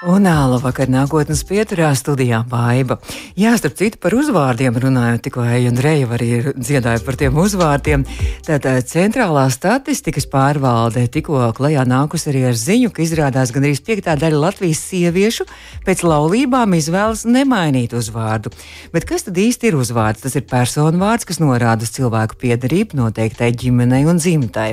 Un 0.00 0.24
labvakar, 0.24 0.88
nākotnes 0.88 1.42
pieturā 1.44 1.90
studijā 1.92 2.38
Baiva. 2.48 2.96
Jā, 3.36 3.50
starp 3.60 3.74
citu 3.76 3.98
par 4.00 4.14
uzvārdiem 4.16 4.72
runājot, 4.80 5.20
tikko 5.26 5.42
Andreja 5.44 6.06
arī 6.16 6.28
dziedāja 6.56 7.02
par 7.04 7.18
tiem 7.20 7.36
uzvārdiem. 7.36 8.06
Tātad 8.46 8.88
centrālā 8.88 9.42
statistikas 9.52 10.24
pārvalde 10.24 11.02
tikko 11.12 11.50
klajā 11.52 11.84
nākus 11.84 12.24
arī 12.32 12.46
ar 12.48 12.56
ziņu, 12.56 12.88
ka 12.96 13.04
izrādās 13.04 13.52
gandrīz 13.52 13.82
piektā 13.84 14.14
daļa 14.16 14.38
Latvijas 14.40 14.80
sieviešu 14.88 15.44
pēc 15.84 16.00
laulībām 16.08 16.78
izvēlas 16.78 17.26
nemainīt 17.28 17.92
uzvārdu. 17.92 18.54
Bet 18.96 19.04
kas 19.04 19.28
tad 19.28 19.36
īsti 19.36 19.68
ir 19.68 19.76
uzvārds? 19.82 20.24
Tas 20.24 20.38
ir 20.40 20.48
personu 20.48 21.04
vārds, 21.04 21.28
kas 21.28 21.42
norāda 21.44 21.84
uz 21.84 21.92
cilvēku 21.98 22.40
piedarību 22.40 22.96
noteiktai 23.02 23.52
ģimenei 23.52 24.08
un 24.08 24.16
dzimtai. 24.16 24.70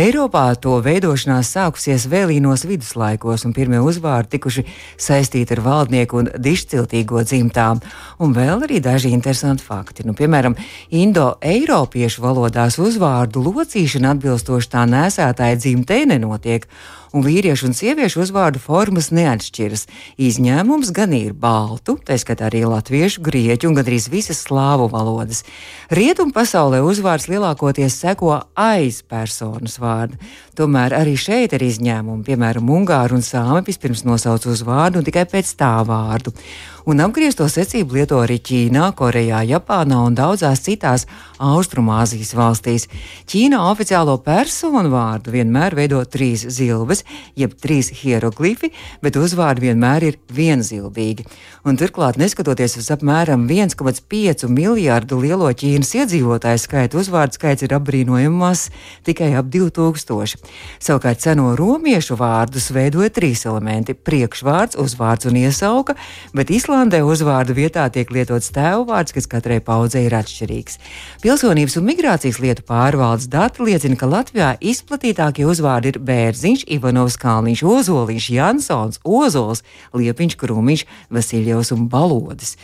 Eiropā 0.00 0.48
to 0.56 0.80
veidošanās 0.80 1.52
sākusies 1.58 2.08
vēlīnos 2.08 2.64
viduslaikos, 2.64 3.44
un 3.44 3.52
pirmie 3.52 3.84
uzvārdi 3.84 4.38
tikuši 4.38 4.61
tieši 4.62 5.02
saistīti 5.02 5.56
ar 5.56 5.62
valdnieku 5.64 6.18
un 6.20 6.28
dišciltīgo 6.38 7.22
dzimtām. 7.24 7.80
Un 8.22 8.32
vēl 8.34 8.64
arī 8.64 8.80
daži 8.80 9.12
interesanti 9.12 9.62
fakti. 9.62 10.04
Nu, 10.06 10.14
piemēram, 10.14 10.56
indo-eiropiešu 10.90 12.22
valodās 12.22 12.78
uzvārdu 12.78 13.42
locīšana 13.42 14.14
atbilstoši 14.14 14.70
tā 14.70 14.86
nēsātāja 14.86 15.56
dzimtei 15.58 16.06
nenotiek 16.06 16.66
un 17.12 17.24
vīriešu 17.24 17.68
un 17.68 17.76
sieviešu 17.76 18.22
uzvārdu 18.24 18.60
formas 18.62 19.10
neatšķiras. 19.14 19.86
Izņēmums 20.20 20.92
gan 20.96 21.14
ir 21.16 21.36
baltu, 21.36 21.98
tā 22.00 22.16
skatā 22.20 22.48
arī 22.48 22.64
latviešu, 22.68 23.22
grieķu 23.24 23.70
un 23.70 23.78
gandrīz 23.78 24.08
visas 24.12 24.42
slāvu 24.46 24.88
valodas. 24.92 25.44
Rietumu 25.92 26.34
pasaulē 26.36 26.82
uzvārds 26.84 27.28
lielākoties 27.32 28.00
seko 28.02 28.38
aiz 28.58 29.02
personas 29.02 29.78
vārdu. 29.82 30.18
Tomēr 30.56 30.96
arī 30.98 31.16
šeit 31.16 31.54
ir 31.56 31.64
izņēmumi, 31.68 32.26
piemēram, 32.26 32.68
ungāri 32.68 33.16
un 33.16 33.24
sāmi 33.24 33.64
vispirms 33.68 34.04
nosauc 34.08 34.48
uzvārdu 34.52 35.00
un 35.00 35.08
tikai 35.08 35.24
pēc 35.30 35.56
tā 35.60 35.78
vārdu 35.88 36.34
un 36.86 37.02
apgriezto 37.02 37.46
secību 37.50 37.98
lieto 37.98 38.18
arī 38.22 38.38
Ķīnā, 38.42 38.90
Korejā, 38.98 39.42
Japānā 39.46 40.00
un 40.06 40.16
daudzās 40.18 40.62
citās 40.64 41.06
Austrumāzijas 41.42 42.32
valstīs. 42.38 42.88
Ķīnā 43.30 43.60
oficiālo 43.70 44.16
personu 44.24 44.90
vārdu 44.92 45.34
vienmēr 45.34 45.76
veido 45.78 46.02
trīs 46.10 46.44
zilves, 47.02 47.32
jeb 47.36 47.54
trīs 47.60 47.90
hieroglifi, 48.02 48.72
bet 49.02 49.16
uzvārdi 49.16 49.68
vienmēr 49.68 50.02
ir 50.02 50.18
vienzilbīgi. 50.32 51.24
Un 51.64 51.76
turklāt, 51.76 52.18
neskatoties 52.18 52.76
uz 52.76 52.90
apmēram 52.90 53.46
1,5 53.48 54.48
miljārdu 54.48 55.20
lielo 55.20 55.50
Ķīnas 55.52 55.94
iedzīvotāju 55.94 56.58
skaitu, 56.58 56.98
uzvārdu 56.98 57.34
skaits 57.38 57.62
ir 57.62 57.74
apbrīnojami 57.76 58.34
mazs- 58.34 58.70
tikai 59.06 59.34
ap 59.36 59.46
2000. 59.46 60.36
Savukārt 60.80 61.20
seno 61.20 61.56
romiešu 61.56 62.16
vārdus 62.16 62.70
veidoja 62.70 63.10
trīs 63.10 63.46
elementi- 63.46 63.94
priekšvārds, 64.06 64.76
uzvārds 64.76 65.26
un 65.26 65.34
iesauka, 65.34 65.94
bet 66.34 66.48
Islandē 66.48 67.02
uzvārdu 67.02 67.54
vietā 67.54 67.90
tiek 67.90 68.08
lietots 68.10 68.50
tēvvārds, 68.50 69.12
kas 69.12 69.26
katrai 69.26 69.60
paudzei 69.60 70.06
ir 70.06 70.12
atšķirīgs. 70.12 70.78
Pilsonības 71.22 71.76
un 71.76 71.86
migrācijas 71.86 72.40
lietu 72.40 72.62
pārvaldes 72.62 73.28
dati 73.28 73.62
liecina, 73.62 73.96
ka 73.96 74.06
Latvijā 74.06 74.58
izplatītākie 74.60 75.46
uzvārdi 75.46 75.86
ir 75.86 75.98
Bērziņš, 76.00 76.64
Ivanovs 76.92 77.16
Kalniņš, 77.16 77.62
Ozoliņš, 77.64 78.24
Jansons, 78.36 79.00
Ozols, 79.00 79.62
Liepiņš, 79.96 80.36
Krūmiņš, 80.36 80.84
Vasiljevs 81.08 81.72
un 81.72 81.86
Balodis. 81.88 82.58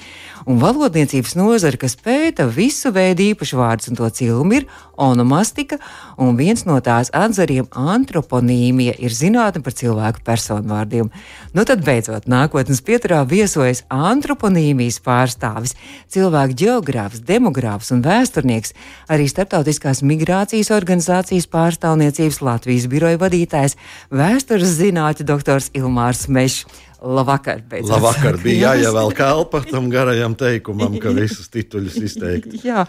Un 0.48 0.61
valodniecības 0.61 1.34
nozara, 1.37 1.81
kas 1.81 1.97
pēta 1.97 2.45
visu 2.49 2.93
veidu 2.93 3.25
īpašu 3.33 3.56
vārdus 3.59 3.89
un 3.91 3.99
to 3.99 4.09
cilmu, 4.12 4.61
ir 4.61 4.69
onomastika, 4.99 5.79
un 6.19 6.37
viens 6.39 6.65
no 6.67 6.77
tās 6.84 7.11
atzariem 7.15 7.69
antroponīmija 7.73 8.97
ir 8.99 9.15
zinātne 9.15 9.62
par 9.65 9.77
cilvēku 9.79 10.22
personvārdiem. 10.27 11.11
Nu 11.55 11.65
tad 11.69 11.84
beidzot, 11.87 12.28
nākotnes 12.31 12.83
pieturā 12.84 13.22
viesojas 13.28 13.84
antroponīmijas 13.93 15.00
pārstāvis, 15.05 15.77
cilvēku 16.12 16.59
geogrāfs, 16.65 17.22
demogrāfs 17.25 17.93
un 17.94 18.03
vēsturnieks, 18.05 18.75
arī 19.09 19.28
Startautiskās 19.31 20.03
migrācijas 20.03 20.72
organizācijas 20.75 21.49
pārstāvniecības 21.53 22.43
Latvijas 22.44 22.88
biroja 22.91 23.21
vadītājs, 23.21 23.78
vēstures 24.19 24.77
zinātņu 24.81 25.27
doktors 25.29 25.71
Ilmārs 25.79 26.27
Mešs. 26.33 26.67
Labvakar, 26.98 27.60
beidzot. 27.70 27.92
Labvakar 27.94 28.36
bija 28.42 28.72
jāievēl 28.72 29.12
kalpa 29.14 29.60
tam 29.62 29.86
garajam 29.91 30.32
teikumam, 30.38 30.97
ka 30.98 31.12
visus 31.19 31.47
tituļus 31.54 31.98
izteikt. 32.03 32.56
Jā, 32.66 32.82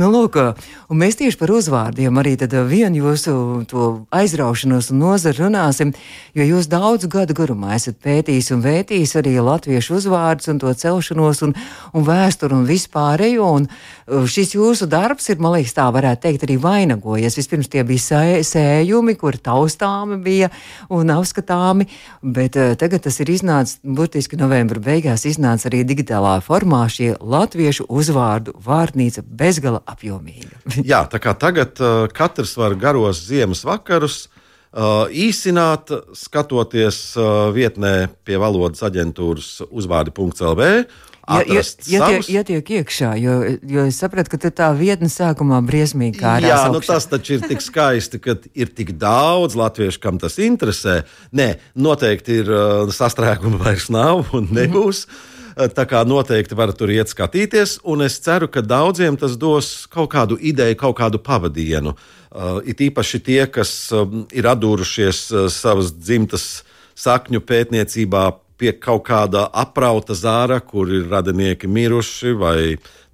nu 0.00 0.08
lūk, 0.08 0.38
un 0.88 1.00
mēs 1.02 1.18
tieši 1.20 1.36
par 1.36 1.52
uzvārdiem 1.52 2.16
arī 2.22 2.32
tad 2.40 2.56
vienu 2.70 3.02
jūsu 3.02 3.34
to 3.68 3.88
aizraušanos 4.08 4.88
un 4.94 5.02
nozaru 5.04 5.44
runāsim, 5.44 5.92
jo 6.32 6.46
jūs 6.48 6.70
daudzu 6.72 7.10
gadu 7.12 7.36
garumā 7.36 7.74
esat 7.76 7.98
pētījis 8.00 8.54
un 8.56 8.62
vētījis 8.64 9.12
arī 9.20 9.34
latviešu 9.44 9.98
uzvārdus 10.00 10.48
un 10.48 10.62
to 10.62 10.72
celšanos 10.72 11.44
un, 11.44 11.52
un 11.92 12.08
vēsturu 12.08 12.56
un 12.56 12.64
vispārējo, 12.70 13.50
un 13.60 13.68
uh, 13.68 14.24
šis 14.24 14.56
jūsu 14.56 14.88
darbs 14.88 15.28
ir, 15.28 15.44
man 15.44 15.58
liekas, 15.58 15.76
tā 15.76 15.90
varētu 15.92 16.24
teikt, 16.24 16.48
arī 16.48 16.56
vainagojies. 16.62 17.36
Vispirms 17.36 17.68
tie 17.68 17.84
bija 17.84 18.06
sē, 18.08 18.24
sējumi, 18.48 19.18
kur 19.20 19.36
taustāmi 19.36 20.16
bija 20.24 20.48
un 20.88 21.12
apskatāmi, 21.12 21.90
bet 22.24 22.56
uh, 22.56 22.72
tagad 22.80 23.04
tas 23.04 23.20
ir 23.20 23.28
izdevies 23.28 23.41
iznāca, 23.42 23.78
burtiski 23.82 24.38
novembra 24.38 24.80
beigās 24.80 25.26
iznāca 25.26 25.68
arī 25.68 25.82
digitālā 25.86 26.36
formā 26.44 26.84
šie 26.90 27.16
latviešu 27.18 27.88
uzvārdu 27.90 28.54
vārnīca 28.62 29.24
bezgala 29.26 29.82
apjomīga. 29.86 30.62
Jā, 30.90 31.04
tā 31.10 31.20
kā 31.22 31.34
tagad 31.34 31.80
uh, 31.82 32.06
katrs 32.12 32.54
var 32.56 32.76
garos 32.78 33.24
ziemas 33.26 33.64
vakarus 33.66 34.28
uh, 34.28 35.10
īsināt, 35.10 35.90
skatoties 36.14 37.16
uh, 37.18 37.50
vietnē 37.54 38.08
pie 38.24 38.38
valodas 38.40 38.84
aģentūras 38.86 39.64
uzvārdi.lv 39.70 40.70
Ja, 41.22 41.42
ietiek, 41.46 42.28
ietiek 42.34 42.70
iekšā, 42.80 43.12
jo, 43.22 43.34
jo 43.70 43.84
es 43.86 44.00
sapratu, 44.02 44.32
ka 44.32 44.50
tā 44.50 44.72
vietne 44.74 45.06
sākumā 45.06 45.60
briesmīgi 45.62 46.18
kā 46.18 46.32
arī. 46.40 46.48
Jā, 46.50 46.64
nu 46.74 46.80
tas 46.82 47.06
taču 47.06 47.36
ir 47.36 47.44
tik 47.46 47.62
skaisti, 47.68 48.18
ka 48.18 48.34
ir 48.58 48.72
tik 48.74 48.96
daudz 48.98 49.54
latviešu, 49.58 50.00
kam 50.02 50.18
tas 50.18 50.40
interesē. 50.42 51.04
Nē, 51.30 51.52
noteikti 51.78 52.40
ir 52.42 52.50
uh, 52.50 52.90
sastrēguma 52.90 53.62
vairs 53.62 53.86
nav 53.94 54.34
un 54.34 54.50
nebūs. 54.50 55.06
Mm 55.06 55.12
-hmm. 55.12 55.28
Tā 55.52 55.84
kā 55.84 56.00
noteikti 56.08 56.56
varat 56.56 56.78
tur 56.80 56.90
iet 56.90 57.10
skatīties, 57.12 57.78
un 57.84 58.02
es 58.02 58.18
ceru, 58.24 58.48
ka 58.48 58.62
daudziem 58.64 59.16
tas 59.16 59.36
dos 59.36 59.86
kaut 59.86 60.10
kādu 60.12 60.38
ideju, 60.40 60.76
kaut 60.76 60.96
kādu 60.96 61.18
pavadienu. 61.18 61.94
Uh, 62.32 62.60
it 62.64 62.80
īpaši 62.80 63.20
tie, 63.20 63.46
kas 63.46 63.92
um, 63.92 64.26
ir 64.32 64.48
atdūrušies 64.48 65.18
uh, 65.32 65.48
savas 65.52 65.92
dzimtas 65.92 66.64
sakņu 66.96 67.40
pētniecībā 67.40 68.32
pie 68.62 68.72
kaut 68.78 69.02
kāda 69.08 69.48
aprauta 69.50 70.14
zāra, 70.14 70.60
kur 70.62 70.90
ir 70.92 71.10
radinieki 71.10 71.70
miruši 71.70 72.34
vai, 72.38 72.56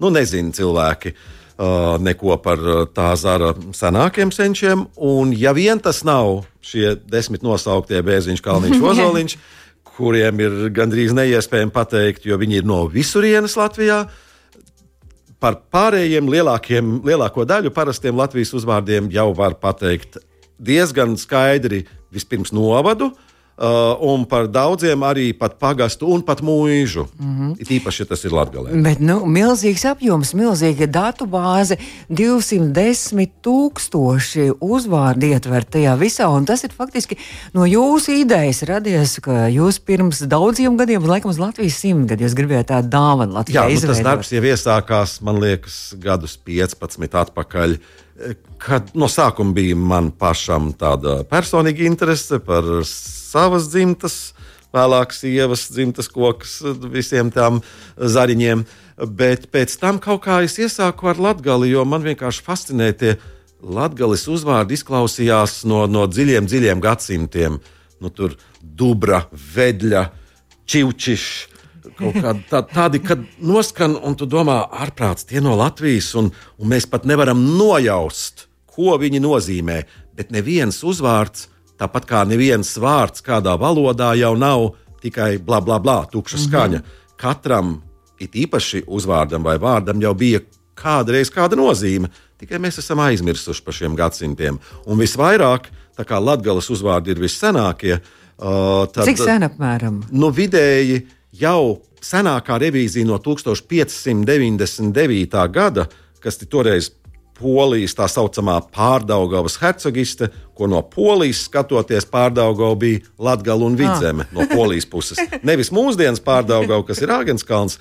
nu, 0.01 0.13
nezinu, 0.13 0.53
cilvēki. 0.55 1.15
Uh, 1.59 1.97
neko 1.99 2.37
par 2.39 2.61
uh, 2.63 2.85
tā 2.87 3.09
zara 3.19 3.49
senākiem 3.75 4.29
senčiem. 4.31 4.85
Un, 4.95 5.33
ja 5.35 5.51
vien 5.51 5.81
tas 5.83 6.05
nav 6.07 6.45
šie 6.63 6.93
desmit 7.11 7.43
nosauktie 7.43 7.99
Bēziņš, 8.07 8.43
Kalniņš, 8.45 8.83
Ozoliņš, 8.93 9.35
kuriem 9.97 10.39
ir 10.39 10.55
gandrīz 10.71 11.11
neiespējami 11.17 11.75
pateikt, 11.75 12.29
jo 12.29 12.39
viņi 12.39 12.61
ir 12.61 12.69
no 12.69 12.85
visurienes 12.93 13.57
Latvijā, 13.59 14.05
par 15.43 15.59
pārējiem 15.73 16.31
lielākiem, 16.31 17.01
lielāko 17.03 17.43
daļu 17.47 17.73
parastiem 17.75 18.15
Latvijas 18.15 18.55
uzvārdiem 18.55 19.11
jau 19.11 19.27
var 19.35 19.59
pateikt 19.59 20.15
diezgan 20.63 21.19
skaidri 21.19 21.83
vispirms 22.15 22.55
novadu, 22.55 23.11
Uh, 23.11 23.28
un 23.59 24.23
par 24.29 24.47
daudziem 24.47 25.01
arī 25.03 25.29
pat 25.35 25.57
pagastu 25.59 26.07
un 26.13 26.21
pat 26.23 26.39
mūžu. 26.41 27.07
Mm 27.19 27.35
-hmm. 27.35 27.55
It 27.59 27.71
īpaši, 27.71 27.99
ja 27.99 28.05
tas 28.05 28.23
ir 28.23 28.31
Latvijā. 28.31 28.81
Bet 28.83 28.99
nu, 28.99 29.25
milzīgs 29.25 29.85
apjoms, 29.85 30.33
milzīga 30.33 30.87
datu 30.87 31.25
bāze, 31.25 31.77
210 32.09 33.27
tūkstoši 33.43 34.53
uzvārdu 34.59 35.25
ietver 35.25 35.65
tajā 35.65 35.97
visā. 35.99 36.27
Un 36.27 36.45
tas 36.45 36.63
ir 36.63 36.69
faktiski 36.77 37.17
no 37.53 37.65
jūsu 37.65 38.11
idejas 38.21 38.63
radies, 38.63 39.19
ka 39.19 39.47
jūs 39.47 39.79
pirms 39.79 40.21
daudziem 40.21 40.77
gadiem, 40.77 41.03
laikam, 41.03 41.31
uz 41.31 41.37
Latvijas 41.39 41.79
simtgadus 41.79 42.33
gribējāt 42.33 42.67
tādu 42.67 42.87
dāvanu 42.87 43.33
Latvijai. 43.33 43.73
Jā, 43.73 43.81
nu, 43.81 43.87
tas 43.87 43.99
darbs 43.99 44.31
jau 44.31 44.43
iesākās, 44.43 45.21
man 45.21 45.39
liekas, 45.39 45.95
gadus 45.99 46.39
15 46.45 47.15
atpakaļ 47.15 47.77
kad 48.57 48.91
no 48.93 49.07
sākuma 49.07 49.53
bija 49.53 49.75
man 49.75 50.11
pašam 50.11 50.73
tāda 50.73 51.23
personīga 51.23 51.85
interese 51.87 52.39
par 52.39 52.63
savas 53.29 53.69
dzimtas, 53.71 54.19
vēlāk 54.75 55.13
sievas 55.15 55.67
dzimtas 55.73 56.09
kokus, 56.11 56.59
visiem 56.93 57.31
tām 57.33 57.61
zariņiem. 57.97 58.65
Bet 59.15 59.47
pēc 59.53 59.75
tam 59.81 59.99
kaut 60.03 60.25
kā 60.25 60.41
es 60.45 60.57
iesāku 60.59 61.09
ar 61.09 61.21
latgali, 61.21 61.71
jo 61.71 61.85
man 61.87 62.05
vienkārši 62.05 62.45
fascinē 62.45 62.91
tie 62.99 63.15
latgales 63.59 64.25
uzvārdi 64.31 64.77
izklausījās 64.77 65.63
no, 65.69 65.85
no 65.87 66.05
dziļiem, 66.07 66.47
dziļiem 66.49 66.81
gadsimtiem. 66.83 67.59
Nu, 67.99 68.11
tur 68.15 68.35
dubra, 68.61 69.25
vedļa, 69.31 70.05
čivčišs. 70.69 71.31
Kādi, 71.99 72.43
tā, 72.51 72.61
tādi, 72.67 73.01
kad 73.03 73.23
noskan, 73.43 73.97
un 74.05 74.15
tu 74.19 74.27
domā, 74.29 74.61
ārprāts, 74.83 75.27
tie 75.27 75.43
no 75.43 75.57
Latvijas, 75.59 76.13
un, 76.19 76.31
un 76.59 76.71
mēs 76.71 76.87
pat 76.91 77.07
nevaram 77.09 77.41
nojaust, 77.59 78.47
ko 78.69 78.95
viņi 79.01 79.23
nozīmē. 79.23 79.81
Bet 80.15 80.31
neviens 80.35 80.79
uzvārds, 80.87 81.47
tāpat 81.79 82.05
kā 82.09 82.23
neviens 82.27 82.77
vārds 82.77 83.23
kādā 83.25 83.55
valodā, 83.59 84.13
jau 84.19 84.35
nav 84.37 84.75
tikai 85.03 85.37
bla 85.43 85.61
bla 85.63 85.79
bla, 85.79 86.05
tukša 86.11 86.37
skaņa. 86.37 86.77
Mm 86.77 86.83
-hmm. 86.83 86.89
Katram, 87.17 87.81
it 88.19 88.35
īpaši 88.35 88.83
uzvārdam 88.87 89.43
vai 89.43 89.57
vārdam, 89.57 90.01
jau 90.01 90.13
bija 90.13 90.39
kādreiz 90.75 91.31
kāda 91.33 91.55
nozīme. 91.55 92.07
Tikai 92.39 92.57
mēs 92.57 92.79
esam 92.79 92.99
aizmirsuši 92.99 93.63
par 93.63 93.73
šiem 93.73 93.95
gadsimtiem. 93.95 94.59
Un 94.85 94.99
visvairāk, 94.99 95.61
tā 95.97 96.03
kā 96.07 96.23
latgales 96.23 96.69
uzvārdi 96.69 97.09
ir 97.11 97.19
vissenākie, 97.19 97.99
uh, 97.99 98.01
tad 98.93 99.05
Cik 99.05 99.17
sen 99.17 99.43
apmēram? 99.43 100.03
nu, 100.11 100.31
vidēji 100.31 101.07
jau 101.31 101.81
senākā 102.01 102.59
revīzija 102.59 103.05
no 103.05 103.17
1599. 103.17 105.51
gada, 105.51 105.87
kas 106.19 106.37
toreiz 106.37 106.91
Polijas 107.39 107.95
tā 107.95 108.05
saucamā 108.11 108.57
pārdaugavas 108.75 109.55
hercogiste, 109.61 110.27
ko 110.53 110.67
no 110.67 110.81
Polijas 110.83 111.45
skatoties 111.47 112.05
pārdaugava 112.11 112.75
bija 112.79 113.01
Latgala 113.17 113.65
un 113.65 113.77
Vidzeme 113.79 114.27
no 114.35 114.43
Polijas 114.51 114.87
puses. 114.89 115.21
Nevis 115.47 115.71
mūsdienas 115.71 116.19
pārdaugava, 116.23 116.83
kas 116.87 116.99
ir 116.99 117.13
Āgenskalns, 117.15 117.79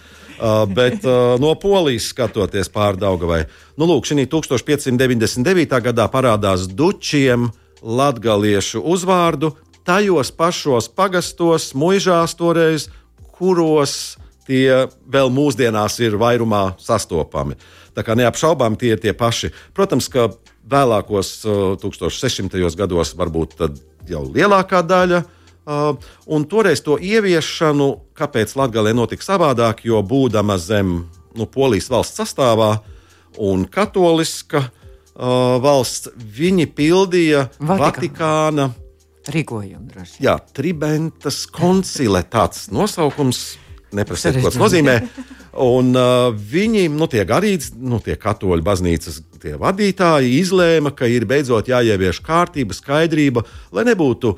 bet 0.74 1.02
no 1.42 1.54
Polijas 1.58 2.12
skatoties 2.12 2.70
pārdaugavai. 2.70 3.42
Nu, 3.76 3.88
lūk, 3.90 4.06
šī 4.06 4.28
1599. 4.30 5.80
gadā 5.90 6.06
parādās 6.12 6.68
dučiem 6.70 7.50
latgaliešu 7.82 8.82
uzvārdu 8.82 9.52
tajos 9.88 10.30
pašos 10.36 10.88
pagastos, 10.92 11.72
muižās 11.74 12.34
toreiz, 12.38 12.88
kuros 13.38 14.18
tie 14.48 14.86
vēl 15.08 15.30
mūsdienās 15.34 15.98
ir 16.04 16.16
vairumā 16.20 16.72
sastopami. 16.80 17.58
Tā 17.96 18.04
kā 18.06 18.16
neapšaubām 18.18 18.78
tie 18.80 18.94
ir 18.94 19.02
tie 19.02 19.12
paši. 19.16 19.52
Protams, 19.76 20.08
ka 20.12 20.30
vēlākos 20.68 21.32
uh, 21.44 21.74
1600. 21.80 22.62
gados 22.78 23.14
varbūt 23.18 23.58
jau 24.08 24.24
lielākā 24.24 24.82
daļa. 24.86 25.22
Uh, 25.68 25.98
un 26.32 26.46
toreiz 26.48 26.80
to 26.80 26.96
ieviešanu, 26.96 27.90
kāpēc 28.16 28.56
Latvijā 28.56 28.94
notika 28.96 29.26
savādāk, 29.26 29.84
jo 29.84 30.00
būdama 30.00 30.56
zem 30.56 31.02
nu, 31.36 31.44
Polijas 31.44 31.90
valsts 31.92 32.22
sastāvā 32.22 32.78
un 33.36 33.66
katoliska 33.68 34.64
uh, 34.64 35.58
valsts, 35.60 36.08
viņi 36.16 36.70
pildīja 36.72 37.48
Vatikāna. 37.60 37.82
Vatikāna 37.84 38.70
Rīkojumu. 39.28 40.04
Jā, 40.24 40.38
Tribentas 40.56 41.42
koncile 41.52 42.22
tāds 42.32 42.68
nosaukums. 42.72 43.58
Neprasiet, 43.96 44.36
ko 44.36 44.50
tas 44.50 44.58
nozīmē. 44.60 44.98
Un, 45.64 45.94
uh, 45.96 46.28
viņi, 46.36 46.86
nu, 46.92 47.08
tie 47.10 47.24
garīdz, 47.26 47.72
nu, 47.80 48.02
tie 48.04 48.18
katoļu 48.20 48.62
baznīcas 48.66 49.22
tie 49.42 49.56
vadītāji, 49.58 50.36
izlēma, 50.42 50.92
ka 50.94 51.08
ir 51.10 51.26
beidzot 51.28 51.70
jāievieš 51.70 52.20
kārtība, 52.26 52.76
skaidrība, 52.76 53.44
lai 53.74 53.86
nebūtu 53.88 54.34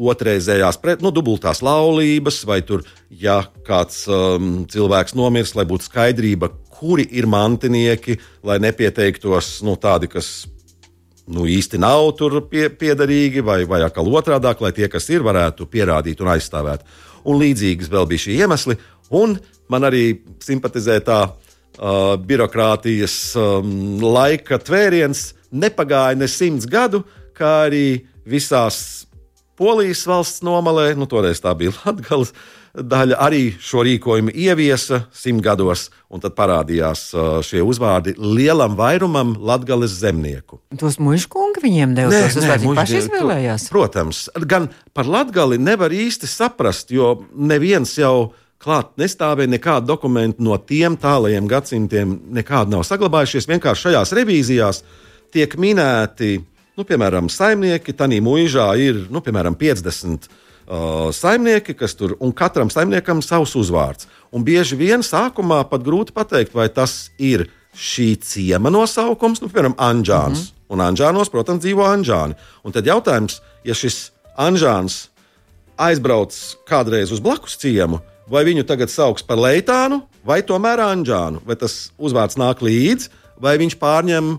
otrreizējās, 0.00 0.78
pret, 0.80 1.02
nu, 1.04 1.12
dubultās 1.12 1.60
laulības, 1.64 2.42
vai 2.48 2.60
tur, 2.66 2.84
ja 3.10 3.42
kāds 3.66 4.06
um, 4.08 4.62
cilvēks 4.70 5.16
nomirst, 5.18 5.56
lai 5.58 5.66
būtu 5.68 5.90
skaidrība, 5.90 6.52
kuri 6.80 7.04
ir 7.12 7.28
mantinieki, 7.28 8.16
lai 8.46 8.56
nepieteiktos 8.62 9.58
nu, 9.66 9.76
tādi, 9.80 10.08
kas 10.12 10.48
nu, 11.30 11.44
īsti 11.48 11.80
nav 11.80 12.08
tur 12.18 12.40
pie, 12.48 12.68
piederīgi, 12.72 13.44
vai, 13.44 13.62
vai 13.68 13.82
atkal 13.84 14.08
otrādi, 14.08 14.54
lai 14.64 14.72
tie, 14.76 14.88
kas 14.92 15.08
ir, 15.12 15.24
varētu 15.26 15.68
pierādīt 15.70 16.22
un 16.24 16.32
aizstāvēt. 16.32 16.86
Un 17.24 17.40
līdzīgas 17.42 17.90
vēl 17.92 18.08
bija 18.10 18.24
šie 18.26 18.38
iemesli, 18.40 18.76
un 19.10 19.36
man 19.70 19.86
arī 19.88 20.04
simpatizē 20.42 21.00
tā 21.04 21.20
uh, 21.26 22.14
birokrātijas 22.16 23.16
um, 23.38 24.00
laika 24.02 24.60
tvēriens. 24.62 25.30
Nepagāja 25.50 26.18
ne 26.18 26.28
simts 26.30 26.68
gadu, 26.70 27.02
kā 27.36 27.66
arī 27.66 28.06
visās 28.28 29.06
Polijas 29.60 30.06
valsts 30.08 30.40
nomalē, 30.46 30.94
nu, 30.96 31.04
toreiz 31.10 31.42
tā 31.42 31.52
bija 31.58 31.74
Latvijas 31.82 32.32
daļa, 32.74 33.16
arī 33.18 33.42
šo 33.58 33.82
rīkojumu 33.86 34.32
ieviesa 34.34 35.04
simt 35.16 35.42
gados, 35.44 35.88
un 36.10 36.22
tad 36.22 36.36
parādījās 36.38 37.02
uh, 37.14 37.30
šie 37.44 37.62
uzvārdi 37.66 38.14
lielam 38.18 38.76
vairumam 38.78 39.34
latgales 39.38 39.94
zemnieku. 40.00 40.60
Tos 40.78 41.00
mužkungi 41.02 41.62
viņiem 41.64 41.96
deva 41.98 42.12
tos 42.14 42.38
uzvārdus. 42.38 42.66
Viņi 42.66 42.78
paši 42.78 42.94
mužģi- 42.94 43.08
izvēlējās. 43.08 43.66
Protams, 43.72 44.22
gan 44.46 44.68
par 44.94 45.10
latgali 45.10 45.58
nevar 45.58 45.90
īsti 45.94 46.30
saprast, 46.30 46.92
jo 46.94 47.24
neviens 47.34 47.96
jau 47.98 48.32
klāt 48.60 48.92
nestāvēja 49.00 49.48
nekādu 49.54 49.88
dokumentu 49.88 50.44
no 50.44 50.58
tiem 50.58 50.98
tālajiem 51.00 51.48
gadsimtiem, 51.48 52.18
nekādu 52.40 52.76
nav 52.76 52.84
saglabājušies. 52.84 53.48
Vienkārši 53.48 53.88
šajās 53.88 54.12
revīzijās 54.18 54.82
tiek 55.32 55.54
minēti, 55.56 56.36
nu, 56.76 56.84
piemēram, 56.84 57.30
saimnieki. 57.32 57.94
Tanī 57.96 58.20
mūžā 58.24 58.68
ir, 58.82 59.06
nu, 59.10 59.22
piemēram, 59.24 59.56
50 59.56 60.28
uh, 60.70 61.10
saimnieki, 61.14 61.74
kas 61.74 61.96
tur, 61.98 62.14
un 62.22 62.32
katram 62.36 62.70
saimniekam 62.70 63.22
savs 63.24 63.56
uzvārds. 63.58 64.08
Un 64.32 64.46
bieži 64.46 64.78
vien 64.78 65.02
sākumā 65.04 65.64
pat 65.70 65.84
grūti 65.86 66.14
pateikt, 66.16 66.54
vai 66.54 66.68
tas 66.72 67.10
ir 67.18 67.48
šī 67.76 68.14
ciema 68.22 68.70
nosaukums, 68.72 69.42
nu, 69.42 69.50
piemēram, 69.50 69.76
Anģāns. 69.78 70.38
Mm 70.38 70.46
-hmm. 70.46 70.56
Un 70.70 70.78
Anģānos, 70.78 71.30
protams, 71.30 71.64
dzīvo 71.64 71.82
Anģāni. 71.82 72.34
Un 72.64 72.72
tad 72.72 72.86
jautājums, 72.86 73.40
ja 73.64 73.74
šis 73.74 74.12
Anģāns 74.38 75.08
aizbrauc 75.76 76.34
kādreiz 76.68 77.12
uz 77.12 77.20
blakus 77.20 77.56
ciemu, 77.56 78.00
vai 78.30 78.44
viņu 78.44 78.64
tagad 78.64 78.90
sauc 78.90 79.22
par 79.26 79.38
Leitānu 79.38 80.02
vai 80.24 80.42
tomēr 80.42 80.78
Anģānu, 80.78 81.40
vai 81.46 81.56
tas 81.56 81.90
uzvārds 81.98 82.36
nāk 82.36 82.62
līdzi, 82.62 83.08
vai 83.40 83.56
viņš 83.58 83.76
pārņem 83.80 84.38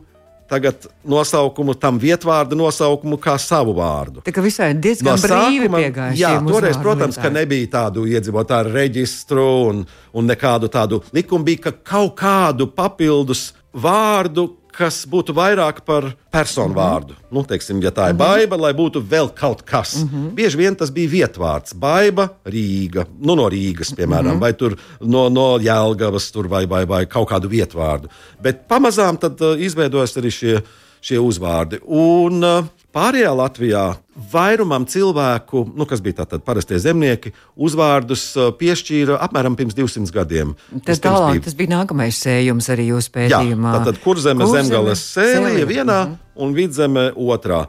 tagad 0.51 0.87
nosaukumu, 1.07 1.75
tam 1.79 1.99
vietvārdu 2.01 2.57
nosaukumu 2.59 3.19
kā 3.21 3.37
savu 3.39 3.75
vārdu. 3.77 4.23
Tā 4.25 4.33
kā 4.35 4.43
visai 4.43 4.71
diezgan 4.75 5.19
brīvi 5.21 5.69
piegāja. 5.71 6.17
jā, 6.19 6.33
toreiz, 6.47 6.79
protams, 6.81 7.19
ka 7.21 7.31
nebija 7.31 7.69
tādu 7.77 8.03
iedzīvotāju 8.11 8.73
reģistru 8.75 9.47
un, 9.69 9.85
un 10.11 10.27
nekādu 10.27 10.71
tādu 10.71 11.01
likumu, 11.15 11.47
bija 11.47 11.69
ka 11.69 11.75
kaut 11.93 12.17
kādu 12.19 12.67
papildus 12.75 13.51
vārdu, 13.71 14.49
kas 14.75 15.03
būtu 15.09 15.35
vairāk 15.35 15.81
par 15.85 16.11
personu 16.31 16.73
mm 16.73 16.75
-hmm. 16.75 16.91
vārdu. 16.91 17.15
Nu, 17.31 17.43
teiksim, 17.43 17.81
ja 17.81 17.91
tā 17.91 18.09
ir 18.09 18.13
mm 18.13 18.19
-hmm. 18.19 18.27
baiva, 18.27 18.57
lai 18.57 18.73
būtu 18.73 19.03
vēl 19.09 19.29
kaut 19.35 19.61
kas. 19.61 19.95
Mm 19.95 20.09
-hmm. 20.09 20.29
Bieži 20.35 20.57
vien 20.57 20.75
tas 20.75 20.91
bija 20.91 21.09
vietvārds. 21.09 21.73
Baiva, 21.75 22.29
Rīga, 22.45 23.05
nu, 23.19 23.35
no 23.35 23.49
Rīgas, 23.49 23.95
piemēram, 23.95 24.35
mm 24.35 24.39
-hmm. 24.39 24.39
vai 24.39 24.53
no, 24.99 25.29
no 25.29 25.57
Jēlgavas, 25.59 26.31
tur, 26.31 26.47
vai, 26.47 26.65
vai, 26.65 26.85
vai 26.85 27.05
kaut 27.05 27.29
kādu 27.29 27.47
vietvārdu. 27.47 28.07
Bet 28.41 28.67
pamazām 28.67 29.17
tad 29.17 29.41
uh, 29.41 29.59
izveidojas 29.59 30.17
arī 30.17 30.31
šie, 30.31 30.61
šie 31.01 31.19
uzvārdi. 31.19 31.79
Un 31.85 32.43
uh, 32.43 32.65
pārējā 32.93 33.31
Latvijā 33.35 33.83
vairumam 34.31 34.85
cilvēku, 34.85 35.63
nu, 35.75 35.85
kas 35.89 36.01
bija 36.03 36.21
tātad 36.21 36.43
parastie 36.45 36.77
zemnieki, 36.79 37.31
uzvārdus 37.55 38.23
uh, 38.37 38.49
piešķīra 38.59 39.17
apmēram 39.27 39.55
pirms 39.59 39.73
200 39.77 40.11
gadiem. 40.15 40.55
Tas, 40.85 40.99
tālāk, 40.99 41.37
bija- 41.39 41.43
tas 41.47 41.55
bija 41.55 41.71
nākamais 41.77 42.19
sējums 42.21 42.67
arī 42.73 42.89
jūsu 42.91 43.09
Jā, 43.09 43.13
pētījumā. 43.39 43.71
tātad 43.79 44.01
kurzeme, 44.03 44.43
Kurzeme, 44.43 44.63
zemgales 44.67 45.05
sēlija 45.15 45.63
sēlija. 45.63 45.69
vienā 45.71 45.99
Mhm. 46.07 46.17
un 46.35 46.53
vidzeme 46.53 47.11
otrā. 47.15 47.67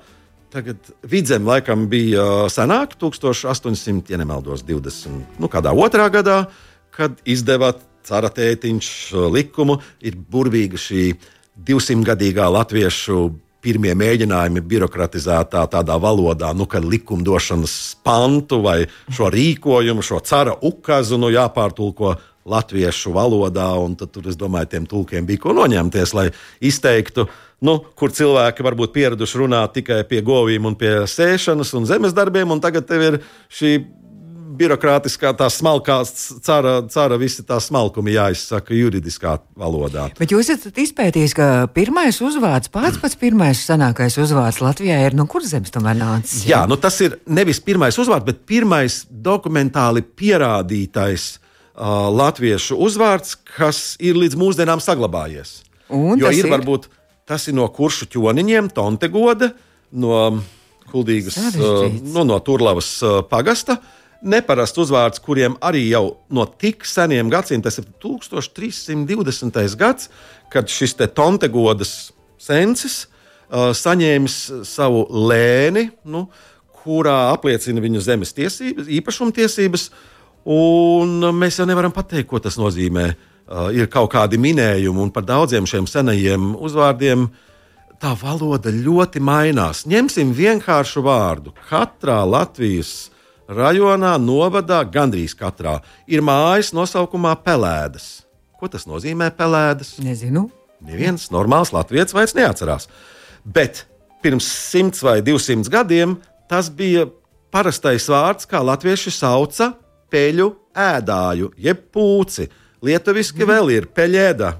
Tagad 0.53 0.77
vidzeme 1.09 1.47
laikam 1.49 1.87
bija 1.89 2.21
uh, 2.45 2.49
senāk, 2.53 2.99
1800, 3.01 4.11
ja 4.11 4.19
nemaldos, 4.19 4.63
20, 4.63 5.39
nu 5.39 5.49
kādā 5.49 5.73
otrā 5.73 6.11
gadā, 6.13 6.47
kad 6.91 7.17
izdeva 7.25 7.73
cara 8.05 8.29
tētiņš 8.29 8.89
uh, 9.15 9.31
likumu. 9.33 9.79
Ir 10.03 10.13
burvīga 10.17 10.77
šī 10.77 11.15
200-gadīgā 11.65 12.51
latviešu 12.53 13.31
pirmie 13.63 13.95
mēģinājumi 13.99 14.63
birokratizētā 14.67 15.63
tādā 15.71 15.97
valodā, 16.03 16.51
nu, 16.57 16.67
kad 16.71 16.85
likumdošanas 16.85 17.77
pantu 18.05 18.61
vai 18.65 18.83
šo 19.13 19.31
rīkojumu, 19.33 20.05
šo 20.05 20.21
cara 20.27 20.57
ukazu 20.61 21.21
nu, 21.21 21.31
jāpārtulko 21.33 22.17
latviešu 22.49 23.15
valodā. 23.15 23.71
un 23.79 23.95
Tad 23.97 24.13
tur, 24.15 24.27
es 24.29 24.37
domāju, 24.37 24.73
tiem 24.75 24.87
tulkiem 24.91 25.27
bija 25.27 25.45
ko 25.45 25.55
noņemties, 25.57 26.15
lai 26.19 26.29
izteiktu, 26.61 27.29
nu, 27.63 27.79
kur 27.95 28.11
cilvēki 28.11 28.67
varbūt 28.67 28.95
pieraduši 28.95 29.43
runāt 29.45 29.77
tikai 29.79 30.03
pie 30.09 30.23
govīm 30.27 30.67
un 30.67 30.79
pie 30.79 31.07
sēšanas 31.07 31.75
un 31.79 31.87
zemes 31.87 32.15
darbiem, 32.17 32.51
un 32.51 32.61
tagad 32.61 32.89
tev 32.89 33.07
ir 33.07 33.21
šī 33.53 33.77
birokrātiskā, 34.59 35.33
tā 35.39 35.49
smalkā, 35.53 35.99
cara, 36.45 36.75
cara 36.93 37.19
visi 37.21 37.45
tā 37.47 37.59
smalkumi 37.63 38.15
jāizsaka 38.17 38.75
juridiskā 38.77 39.37
valodā. 39.59 40.09
Bet 40.19 40.35
jūs 40.35 40.51
esat 40.55 40.79
izpētījis, 40.83 41.35
ka 41.39 41.49
pirmais 41.75 42.21
uzvārds, 42.25 42.71
pats 42.73 43.01
pats 43.03 43.19
pirmais 43.21 43.65
senākais 43.67 44.19
uzvārds 44.23 44.63
Latvijā 44.65 45.01
ir 45.07 45.17
no 45.19 45.27
kur 45.31 45.45
zemes 45.47 45.73
tomēr 45.75 45.99
nācis? 45.99 46.47
Jā, 46.49 46.65
nu 46.71 46.79
tas 46.81 46.99
ir 47.05 47.19
nevis 47.27 47.63
pirmais 47.65 47.99
uzvārds, 47.99 48.27
bet 48.29 48.45
pirmais 48.49 49.03
dokumentāli 49.11 50.05
pierādītais 50.05 51.29
uh, 51.37 52.09
latviešu 52.13 52.79
uzvārds, 52.87 53.37
kas 53.57 53.85
ir 54.03 54.19
līdz 54.21 54.39
mūsdienām 54.41 54.83
saglabājies. 54.83 55.61
Un 55.93 56.21
jo 56.21 56.29
tas 56.29 56.39
ir, 56.39 56.49
ir? 56.49 56.53
varbūt 56.55 56.89
tas 57.29 57.47
ir 57.49 57.57
no 57.57 57.69
kuršu 57.73 58.09
ķoniņiem, 58.13 58.73
Tontegoda, 58.75 59.53
no 59.93 60.43
Kuldīgas, 60.93 61.39
uh, 61.57 61.89
nu, 62.13 62.25
no 62.29 62.39
Turlavas 62.45 62.95
uh, 63.05 63.21
pagasta. 63.29 63.79
Neparasts 64.23 64.79
uzvārds, 64.79 65.19
kuriem 65.23 65.57
arī 65.65 65.89
jau 65.89 66.05
no 66.31 66.45
tik 66.47 66.85
seniem 66.87 67.31
gadsimtiem, 67.33 67.65
tas 67.67 67.81
ir 67.81 67.89
1320. 68.03 69.77
gads, 69.81 70.09
kad 70.53 70.71
šis 70.71 70.95
te 70.95 71.09
Tontegodas 71.11 72.13
sensis 72.39 73.03
uh, 73.07 73.73
saņēmis 73.75 74.39
savu 74.69 75.05
lēni, 75.11 75.89
nu, 76.07 76.29
kurā 76.83 77.33
apliecina 77.33 77.83
viņu 77.83 78.03
zemes 78.03 78.35
tiesības, 78.37 78.91
īpašumtiesības. 79.01 79.91
Un 80.53 81.23
mēs 81.39 81.61
jau 81.61 81.67
nevaram 81.71 81.95
pateikt, 81.95 82.29
ko 82.31 82.41
tas 82.43 82.59
nozīmē. 82.59 83.13
Uh, 83.43 83.69
ir 83.75 83.91
kaut 83.91 84.13
kādi 84.15 84.39
minējumi, 84.39 85.03
un 85.03 85.11
par 85.15 85.27
daudziem 85.27 85.67
šiem 85.69 85.87
senajiem 85.91 86.53
uzvārdiem 86.63 87.27
tā 88.03 88.15
valoda 88.19 88.71
ļoti 88.75 89.23
mainās. 89.23 89.83
Ņemsim 89.91 90.31
vienkāršu 90.35 91.03
vārdu. 91.07 91.55
Katrā 91.69 92.23
Latvijas 92.27 93.11
rajonā, 93.51 94.15
novadā, 94.21 94.83
gandrīz 94.89 95.35
katrā, 95.39 95.79
ir 96.07 96.23
mājas 96.25 96.73
nosaukumā 96.77 97.35
Pelēdas. 97.45 98.23
Ko 98.59 98.71
tas 98.71 98.87
nozīmē 98.87 99.31
Pelēdas? 99.37 99.97
Nezinu. 100.03 100.49
Neviens 100.83 101.29
normāls 101.35 101.73
latviečs 101.75 102.15
vairs 102.15 102.35
neatcerās. 102.39 102.89
Bet 103.45 103.85
pirms 104.23 104.47
simts 104.47 105.03
vai 105.03 105.21
divsimt 105.23 105.71
gadiem 105.71 106.17
tas 106.51 106.71
bija 106.71 107.07
parastais 107.53 108.09
vārds, 108.11 108.49
kā 108.49 108.63
latvieši 108.63 109.13
sauca 109.15 109.73
peļu 110.13 110.51
ēdāju, 110.79 111.53
jeb 111.59 111.87
pūci. 111.93 112.49
Lietuviski 112.83 113.45
mm. 113.45 113.51
vēl 113.51 113.71
ir 113.77 113.87
peļēda 113.95 114.51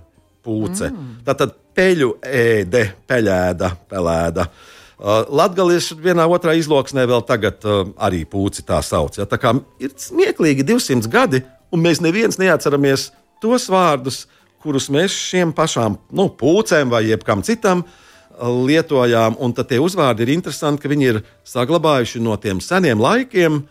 pūce. 0.45 0.91
Mm. 0.93 1.19
Tātad 1.27 1.57
peļu 1.75 2.15
ēde, 2.23 2.85
peļēda, 3.09 3.73
pelēda. 3.91 4.47
Uh, 4.47 4.82
Latvijas 5.03 5.91
vienā 5.99 6.29
otrā 6.31 6.55
izloksnē 6.55 7.09
vēl 7.11 7.25
tagad 7.27 7.65
uh, 7.67 7.89
arī 7.99 8.23
pūci 8.29 8.63
tā 8.67 8.79
sauc. 8.87 9.19
Ja? 9.19 9.27
Tā 9.27 9.39
kā 9.41 9.57
ir 9.83 9.91
smieklīgi 9.99 10.63
200 10.69 11.11
gadi, 11.11 11.43
un 11.75 11.83
mēs 11.83 11.99
neviens 12.05 12.39
neatceramies 12.39 13.11
tos 13.43 13.67
vārdus, 13.73 14.27
kurus 14.63 14.87
mēs 14.95 15.11
šiem 15.11 15.51
pašām 15.57 15.99
nu, 16.15 16.29
pūcēm 16.39 16.93
vai 16.93 17.03
jebkam 17.09 17.43
citam 17.43 17.83
uh, 17.83 18.47
lietojām. 18.47 19.41
Un 19.43 19.57
tie 19.59 19.81
uzvārdi 19.83 20.23
ir 20.23 20.37
interesanti, 20.37 20.85
ka 20.85 20.93
viņi 20.93 21.09
ir 21.11 21.23
saglabājuši 21.51 22.23
no 22.23 22.37
tiem 22.39 22.63
seniem 22.63 23.03
laikiem 23.03 23.65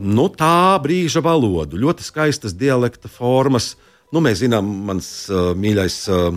nu, 0.00 0.26
tā 0.32 0.76
brīža 0.84 1.22
valodu, 1.24 1.80
ļoti 1.80 2.04
skaistas 2.04 2.52
dialekta 2.56 3.08
formas. 3.08 3.74
Nu, 4.12 4.20
mēs 4.24 4.42
zinām, 4.44 4.68
mans 4.90 5.08
uh, 5.32 5.54
mīļais 5.56 5.96
uh, 6.12 6.28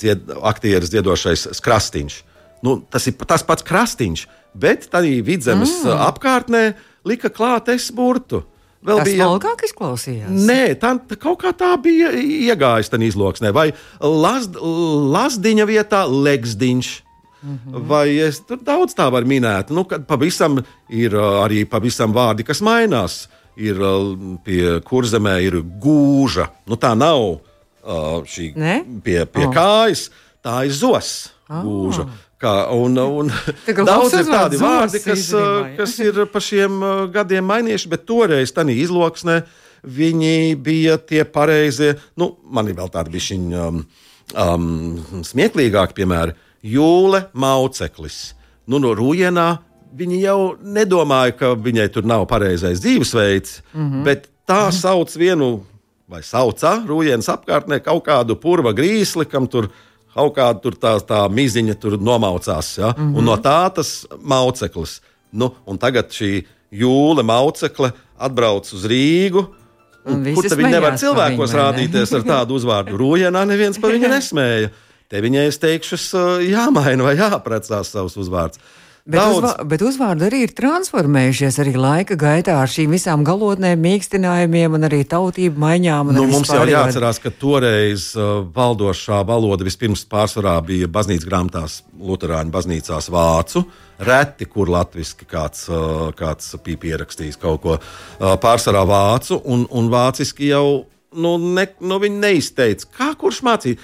dzied, 0.00 0.32
aktieris, 0.48 0.90
dziedošais 0.92 1.60
Krastīņš. 1.60 2.22
Nu, 2.66 2.80
tas 2.90 3.06
ir 3.06 3.14
tas 3.22 3.44
pats 3.46 3.64
Krastīņš, 3.66 4.26
bet 4.58 4.88
tā 4.90 5.04
vidzemes 5.06 5.78
mm. 5.84 6.04
apkārtnē 6.08 6.66
lika 7.06 7.30
klāt 7.30 7.70
es 7.74 7.92
burtu. 7.94 8.42
Vēl 8.86 9.00
tas 9.00 9.08
bija 9.08 9.24
smalkāk 9.24 9.64
izklausījās. 9.66 10.44
Nē, 10.46 10.60
tā, 10.78 10.92
tā 11.08 11.16
kaut 11.18 11.40
kā 11.42 11.50
tā 11.56 11.72
bija 11.82 12.12
iegājusi 12.14 12.92
tajā 12.92 13.08
izloksnē. 13.08 13.50
Vai 13.54 13.70
lazd, 14.02 14.58
Lazdiņa 15.16 15.66
vietā 15.66 16.04
Legsdiņš. 16.06 16.92
Mm 17.46 17.58
-hmm. 17.58 17.88
Vai 17.88 18.18
es 18.18 18.40
tur 18.40 18.58
daudz 18.62 18.94
tā 18.94 19.10
varu 19.12 19.26
minēt? 19.26 19.70
Nu, 19.70 19.84
pavisam 19.84 20.62
ir 20.88 21.12
arī 21.14 21.64
pavisam 21.64 22.14
vārdi, 22.14 22.44
kas 22.44 22.60
mainās. 22.60 23.28
Ir 23.56 23.76
pie 24.44 24.80
kurzemē 24.80 25.40
ir 25.42 25.62
gūža. 25.62 26.48
Nu, 26.66 26.76
tā 26.76 26.94
nav 26.94 27.40
šī 28.26 28.52
ne? 28.56 28.84
pie, 29.02 29.24
pie 29.26 29.46
oh. 29.46 29.54
kājas, 29.54 30.10
tā 30.42 30.66
ir 30.66 30.72
zos. 30.72 31.30
Oh. 31.48 32.06
Kā, 32.36 32.52
un, 32.76 32.98
un 33.00 33.30
daudz 33.88 34.12
ir 34.18 34.26
tādi 34.28 34.58
vārdi, 34.60 35.00
kas, 35.00 35.22
izrīmā, 35.22 35.70
kas 35.78 35.94
ir 36.04 36.18
pa 36.28 36.42
šiem 36.44 36.82
gadiem 37.14 37.46
mainījuši, 37.48 37.88
bet 37.88 38.04
toreiz 38.04 38.52
tādā 38.52 38.74
izloksnē 38.76 39.38
viņi 39.86 40.58
bija 40.60 40.98
tie 41.00 41.24
pareizie. 41.24 41.94
Nu, 42.20 42.34
man 42.44 42.68
ir 42.68 42.76
vēl 42.76 42.90
tādi 42.92 43.14
bišķiņi 43.14 43.56
um, 43.62 43.80
um, 44.34 45.22
smieklīgāki 45.24 45.96
piemēri. 46.02 46.36
Jūle 46.66 47.22
Mauceklis. 47.32 48.34
Nu, 48.68 48.82
no 48.84 48.92
Rūjienā 48.98 49.48
viņi 49.96 50.20
jau 50.20 50.38
nedomāja, 50.60 51.38
ka 51.40 51.54
viņai 51.56 51.88
tur 51.94 52.04
nav 52.04 52.26
pareizais 52.28 52.82
dzīvesveids, 52.84 53.62
mm 53.72 53.80
-hmm. 53.80 54.04
bet 54.04 54.28
tā 54.44 54.68
sauc 54.76 55.16
vienu 55.16 55.64
vai 56.08 56.20
saucā 56.20 56.82
Rūjienas 56.84 57.32
apkārtnē 57.32 57.80
kaut 57.80 58.04
kādu 58.04 58.36
purva 58.36 58.76
grīsli, 58.76 59.24
kam 59.24 59.48
tur 59.48 59.70
ir 59.70 59.84
kaut 60.16 60.34
kāda 60.38 60.62
tur 60.64 60.76
tā, 60.80 60.96
tā 61.04 61.20
miziņa 61.32 61.76
tur 61.80 61.98
nomaucās. 62.00 62.72
Ja? 62.78 62.94
Mm 62.96 63.02
-hmm. 63.02 63.18
Un 63.18 63.28
no 63.30 63.36
tā 63.36 63.58
tas 63.74 64.06
mauceklis. 64.20 65.00
Nu, 65.32 65.52
un 65.66 65.78
tagad 65.78 66.10
šī 66.10 66.44
jūle 66.72 67.22
maucekle 67.22 67.92
atbrauc 68.18 68.72
uz 68.72 68.84
Rīgu. 68.84 69.46
Un 70.06 70.22
kur 70.34 70.46
tad 70.46 70.58
viņi 70.58 70.70
nevar 70.70 70.94
cilvēkos 70.98 71.50
viņu, 71.50 71.60
rādīties 71.60 72.12
ne? 72.12 72.18
ar 72.18 72.22
tādu 72.24 72.54
uzvārdu? 72.54 72.96
Rūjienā 72.96 73.42
neviens 73.46 73.78
par 73.78 73.90
viņu 73.90 74.08
nesmēja. 74.16 74.70
Te 75.08 75.20
viņai 75.22 75.46
es 75.50 75.58
teikšu, 75.58 75.98
jāmaina 76.46 77.02
vai 77.02 77.16
jāprecās 77.16 77.90
savus 77.90 78.16
uzvārdus. 78.16 78.58
Bet, 79.06 79.22
uzvā, 79.22 79.50
bet 79.70 79.82
uzvārdi 79.86 80.24
arī 80.26 80.40
ir 80.48 80.52
transformējušies 80.58 81.60
arī 81.62 81.76
laika 81.78 82.16
gaitā 82.18 82.56
ar 82.58 82.70
šīm 82.70 82.90
visām 82.96 83.22
galotnēm, 83.26 83.78
mīkstinājumiem 83.78 84.74
un 84.74 84.86
arī 84.88 85.04
tautību 85.06 85.62
maiņām. 85.62 86.10
Nu, 86.16 86.24
mums 86.32 86.50
jau 86.50 86.64
jāatcerās, 86.66 87.20
ka 87.22 87.30
toreiz 87.30 88.08
uh, 88.18 88.40
valdošā 88.56 89.20
valoda 89.28 89.66
vispirms 89.68 90.02
pārsvarā 90.10 90.56
bija 90.66 90.90
baznīcas 90.90 91.28
grāmatās, 91.28 91.78
Lutāņu 92.02 92.50
baznīcās 92.52 93.06
vācu. 93.14 93.62
Reti, 94.02 94.50
kur 94.50 94.74
latviešu 94.74 95.30
kāds, 95.30 95.68
uh, 95.70 96.10
kāds 96.18 96.50
bija 96.66 96.82
pierakstījis 96.82 97.38
kaut 97.40 97.62
ko 97.62 97.78
uh, 97.78 98.34
pārsvarā 98.42 98.82
vācu, 98.90 99.38
un, 99.46 99.68
un 99.70 99.86
vāciski 99.92 100.50
jau 100.50 100.66
nu, 101.16 101.36
ne, 101.56 101.66
nu, 101.80 101.98
viņi 102.02 102.20
neizteica, 102.22 102.88
kā 102.98 103.10
kurš 103.18 103.42
mācīja. 103.46 103.80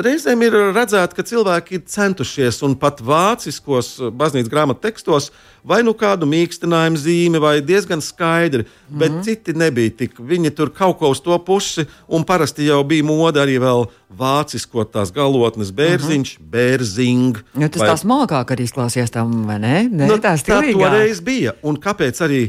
Reizēm 0.00 0.40
ir 0.46 0.54
redzēts, 0.72 1.16
ka 1.16 1.24
cilvēki 1.26 1.76
ir 1.76 1.82
centušies 1.90 2.62
un 2.64 2.76
pat 2.80 3.02
vāciskos 3.04 3.96
baznīcas 4.16 4.48
grāmatu 4.52 4.86
tekstos 4.86 5.28
vai 5.66 5.82
nu 5.84 5.92
kādu 5.98 6.28
mīkstinājumu 6.30 7.00
zīmi, 7.00 7.40
vai 7.42 7.58
diezgan 7.64 8.00
skaidri, 8.04 8.64
mm 8.64 9.00
bet 9.00 9.12
mhm. 9.12 9.22
citi 9.26 9.54
nebija 9.56 9.92
tik. 10.02 10.18
Viņi 10.18 10.54
tur 10.56 10.72
kaut 10.74 10.98
ko 11.00 11.10
uz 11.12 11.20
to 11.24 11.36
pusi, 11.44 11.86
un 12.08 12.24
parasti 12.28 12.66
jau 12.66 12.80
bija 12.84 13.06
mode 13.06 13.40
arī 13.40 13.58
vēl 13.62 13.86
vācisko 14.16 14.84
tās 14.90 15.12
galotnes 15.14 15.70
bērziņš, 15.76 16.32
mm 16.38 16.42
-hmm. 16.42 16.50
bērzing. 16.54 17.38
Jo 17.54 17.68
tas 17.68 17.80
vai... 17.84 17.90
tā 17.90 17.96
smalkāk 18.00 18.54
arī 18.54 18.66
izklausījās 18.68 19.14
tam, 19.14 19.46
vai 19.46 19.58
ne? 19.58 19.76
ne 19.90 20.10
nu, 20.10 20.18
tā 20.18 20.34
toreiz 20.44 21.20
bija. 21.20 21.54
Un 21.62 21.76
kāpēc 21.76 22.20
arī 22.26 22.42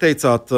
teicāt, 0.00 0.52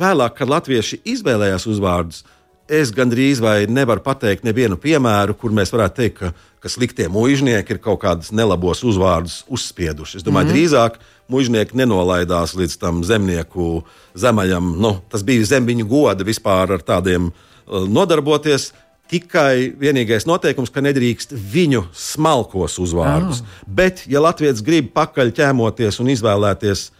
vēlāk, 0.00 0.36
kad 0.38 0.50
latvieši 0.50 1.00
izvēlējās 1.04 1.66
uzvārdus, 1.70 2.24
es 2.68 2.92
gandrīz 2.92 3.40
vai 3.40 3.62
nevaru 3.70 4.02
pateikt 4.04 4.44
nevienu 4.44 4.76
piemēru, 4.80 5.34
kur 5.40 5.54
mēs 5.56 5.72
varētu 5.72 5.96
teikt, 5.96 6.18
ka, 6.18 6.32
ka 6.60 6.70
sliktie 6.72 7.08
muiznieki 7.12 7.74
ir 7.74 7.80
kaut 7.82 8.02
kādus 8.02 8.32
nelabos 8.36 8.84
uzvārdus 8.84 9.40
uzspieduši. 9.48 10.20
Es 10.20 10.26
domāju, 10.26 10.48
mm 10.48 10.52
-hmm. 10.52 10.58
drīzāk 10.58 10.98
muiznieki 11.28 11.76
nenolaidās 11.76 12.54
līdz 12.56 12.76
tam 12.80 13.04
zemnieku 13.04 13.84
zemajam. 14.14 14.74
Nu, 14.80 14.98
tas 15.08 15.24
bija 15.24 15.44
zem 15.44 15.66
viņu 15.66 15.88
goda 15.88 16.24
vispār 16.24 16.72
ar 16.72 16.84
tādiem 16.84 17.30
uh, 17.30 17.88
nodarboties. 17.88 18.72
Tikai 19.08 19.72
vienīgais 19.80 20.26
noteikums, 20.28 20.68
ka 20.70 20.80
nedrīkst 20.84 21.32
viņu 21.32 21.86
smalkos 21.96 22.78
uzvārdus. 22.78 23.40
Oh. 23.40 23.46
Bet, 23.66 24.04
ja 24.06 24.20
Latvijas 24.20 24.60
grib 24.60 24.92
pakaļ 24.92 25.32
ķēmoties 25.32 26.00
un 26.00 26.10
izvēlēties 26.12 26.90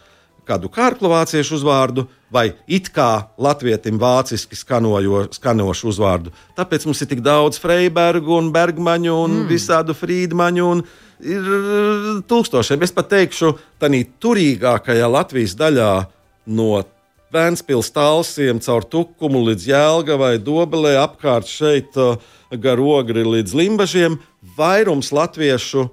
kādu 0.49 0.71
kārklu 0.73 1.11
vāciešu 1.13 1.59
uzvārdu, 1.59 2.07
vai 2.33 2.49
it 2.67 2.89
kā 2.93 3.29
latvietim 3.41 3.99
vāciski 4.01 4.57
skanojo, 4.57 5.27
skanošu 5.35 5.91
uzvārdu. 5.93 6.33
Tāpēc 6.57 6.87
mums 6.89 7.03
ir 7.05 7.11
tik 7.13 7.21
daudz 7.25 7.61
Freibergu 7.61 8.35
un 8.37 8.49
Bergmaņu 8.55 9.13
un 9.13 9.37
mm. 9.41 9.47
visādu 9.49 9.95
Frīdmaņu. 9.97 10.71
Un 10.73 10.83
ir 11.19 11.49
uh, 11.55 12.21
tūkstošiem. 12.29 12.85
Es 12.85 12.95
pat 12.95 13.11
teikšu, 13.11 13.53
tā 13.81 13.91
turīgākajā 13.91 15.11
Latvijas 15.11 15.57
daļā 15.59 15.91
no 16.55 16.79
Vēnspils 17.29 17.91
talsiem 17.93 18.57
caur 18.65 18.87
Tukumu 18.89 19.43
līdz 19.51 19.67
Jēlgavai, 19.69 20.39
Dobelē, 20.41 20.95
apkārt 20.97 21.45
šeit 21.45 21.93
uh, 21.99 22.17
gar 22.57 22.81
ogri 22.81 23.21
līdz 23.21 23.53
Limbažiem, 23.53 24.17
vairums 24.57 25.11
latviešu 25.13 25.89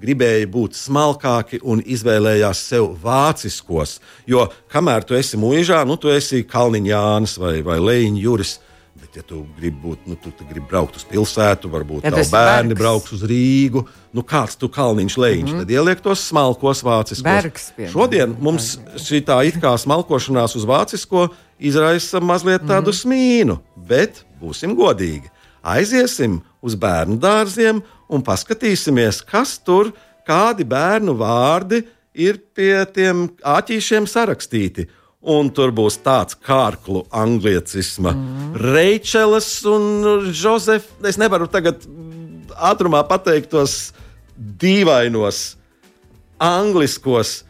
gribēja 0.00 0.48
būt 0.50 0.76
smalkāki 0.78 1.60
un 1.62 1.80
izvēlējās 1.80 2.62
sev 2.70 2.92
vāciskos. 3.02 3.98
Jo 4.26 4.48
kamēr 4.72 5.06
tu 5.06 5.16
esi 5.18 5.38
mūžā, 5.40 5.84
nu, 5.86 5.96
tu 6.00 6.12
esi 6.12 6.44
Kalniņāns 6.48 7.38
vai, 7.42 7.58
vai 7.66 7.80
Leņķis 7.82 8.24
Juris. 8.24 8.54
Bet, 8.94 9.16
ja 9.18 9.24
tu 9.26 9.40
gribi, 9.56 9.76
būt, 9.82 10.04
nu, 10.06 10.14
tu, 10.22 10.30
tu 10.34 10.46
gribi 10.46 10.68
braukt 10.70 10.96
uz 10.96 11.02
pilsētu, 11.10 11.68
varbūt 11.70 12.06
ja 12.06 12.12
tavi 12.14 12.28
bērni 12.30 12.72
bergs. 12.72 12.80
brauks 12.80 13.14
uz 13.16 13.24
Rīgu, 13.26 13.82
nu 14.14 14.22
kāds 14.22 14.54
tu 14.56 14.68
kalniņš 14.70 15.16
leņķis, 15.18 15.42
mm 15.42 15.50
-hmm. 15.50 15.64
tad 15.64 15.70
ieliek 15.74 16.02
tos 16.04 16.22
smalkos 16.28 16.82
vāciskos. 16.86 17.26
Bergs, 17.26 17.72
Šodien 17.90 18.36
mums 18.40 18.76
šī 19.02 19.24
tā 19.26 19.40
it 19.48 19.58
kā 19.58 19.74
smalkošanās 19.78 20.54
uz 20.56 20.64
vācisko 20.64 21.26
izraisa 21.58 22.20
mazliet 22.20 22.62
tādu 22.62 22.90
mm 22.90 22.94
-hmm. 22.94 23.02
smīnu, 23.02 23.58
bet 23.76 24.24
būsim 24.40 24.78
godīgi. 24.78 25.26
Aiziesim 25.62 26.40
uz 26.64 26.76
bērnu 26.80 27.18
dārziem 27.20 27.82
un 28.08 28.24
paskatīsimies, 28.24 29.20
kas 29.28 29.58
tur, 29.60 29.92
kādi 30.26 30.66
bērnu 30.68 31.16
vārdi 31.20 31.84
ir 32.14 32.40
pie 32.56 32.76
tiem 32.94 33.26
āķīšiem 33.44 34.08
sarakstīti. 34.08 34.88
Un 35.24 35.48
tur 35.56 35.70
būs 35.72 35.96
tāds 36.04 36.36
kārklu 36.36 37.06
anglicisma. 37.08 38.12
Mm. 38.12 38.56
Reičelas 38.60 39.48
un 39.68 40.26
Jozefs. 40.28 40.90
Es 41.08 41.16
nevaru 41.20 41.48
tagad 41.48 41.86
ātrumā 42.60 43.00
pateikt 43.08 43.48
tos 43.54 43.94
dīvainos, 44.36 45.54
angliskos. 46.42 47.42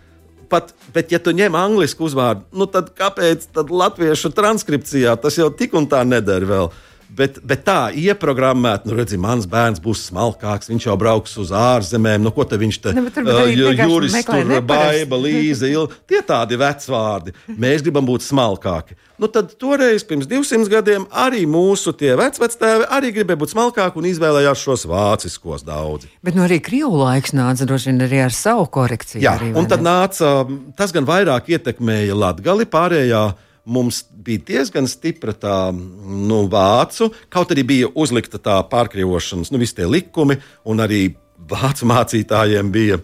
Pat, 0.49 0.71
bet, 0.95 1.11
ja 1.11 1.19
tu 1.19 1.33
ņem 1.35 1.57
angļu 1.59 1.89
uzvārdu, 2.07 2.45
nu 2.55 2.69
tad 2.71 2.93
kāpēc 2.95 3.49
tad 3.57 3.73
latviešu 3.75 4.31
transkripcijā 4.37 5.17
tas 5.19 5.39
jau 5.41 5.49
tik 5.51 5.75
un 5.75 5.89
tā 5.91 6.05
nedara 6.07 6.47
vēl? 6.47 6.69
Bet, 7.15 7.39
bet 7.47 7.63
tā, 7.67 7.79
ieprogrammēt, 7.95 8.89
nu, 8.89 8.97
redziet, 8.99 9.21
mans 9.23 9.47
bērns 9.51 9.79
būs 9.83 10.09
smalkāks, 10.09 10.71
viņš 10.73 10.89
jau 10.89 10.97
brauks 10.99 11.37
uz 11.39 11.53
ārzemēm. 11.55 12.25
Nu, 12.25 12.33
ko 12.35 12.47
te 12.49 12.59
viņš 12.59 12.79
te 12.83 12.95
Nu, 12.97 13.05
varbūt 13.07 13.31
arī 13.31 13.55
vienkārši 13.61 13.93
jūris, 13.93 14.17
meklē 14.17 14.41
tur 14.43 14.65
baiba, 14.67 15.21
līza, 15.23 15.71
il. 15.71 15.87
Tie 16.11 16.25
tādi 16.27 16.59
vecvārdi. 16.59 17.35
Mēs 17.55 17.85
gribam 17.87 18.09
būt 18.09 18.27
smalkāki. 18.27 18.99
Nu, 19.23 19.29
tad 19.31 19.53
toreiz, 19.63 20.03
pirms 20.09 20.27
200 20.27 20.67
gadiem, 20.73 21.07
arī 21.15 21.45
mūsu 21.47 21.95
vecvectēvi 21.95 22.89
arī 22.91 23.13
gribēja 23.15 23.39
būt 23.45 23.55
smalkāki 23.55 24.01
un 24.01 24.11
izvēlējās 24.11 24.65
šos 24.67 24.87
vāciskos 24.91 25.63
daudzi. 25.63 26.11
Bet 26.27 26.35
nu 26.35 26.43
arī 26.49 26.59
krievu 26.59 26.99
laiks 26.99 27.31
nāca 27.37 27.69
droši 27.69 27.93
vien 27.93 28.03
arī 28.09 28.25
ar 28.27 28.35
savu 28.35 28.67
korekciju. 28.75 29.23
Jā, 29.23 29.37
arī, 29.39 29.53
un 29.55 29.71
tad 29.71 29.85
ne? 29.85 29.93
nāca, 29.93 30.35
tas 30.75 30.91
gan 30.95 31.07
vairāk 31.07 31.53
ietekmēja 31.55 32.19
Latviju, 32.19 32.67
pārējā 32.75 33.25
mums 33.65 34.03
bija 34.25 34.43
diezgan 34.49 34.89
stipra 34.91 35.33
tā 35.33 35.57
nu, 35.73 36.45
vācu, 36.51 37.11
kaut 37.33 37.53
arī 37.55 37.65
bija 37.67 37.91
uzlikta 37.95 38.41
tā 38.43 38.59
pārkrievošanas, 38.71 39.53
nu, 39.53 39.61
visi 39.63 39.79
tie 39.79 39.89
likumi, 39.89 40.37
un 40.69 40.85
arī 40.85 41.07
vācu 41.51 41.89
mācītājiem 41.89 42.71
bija 42.75 43.01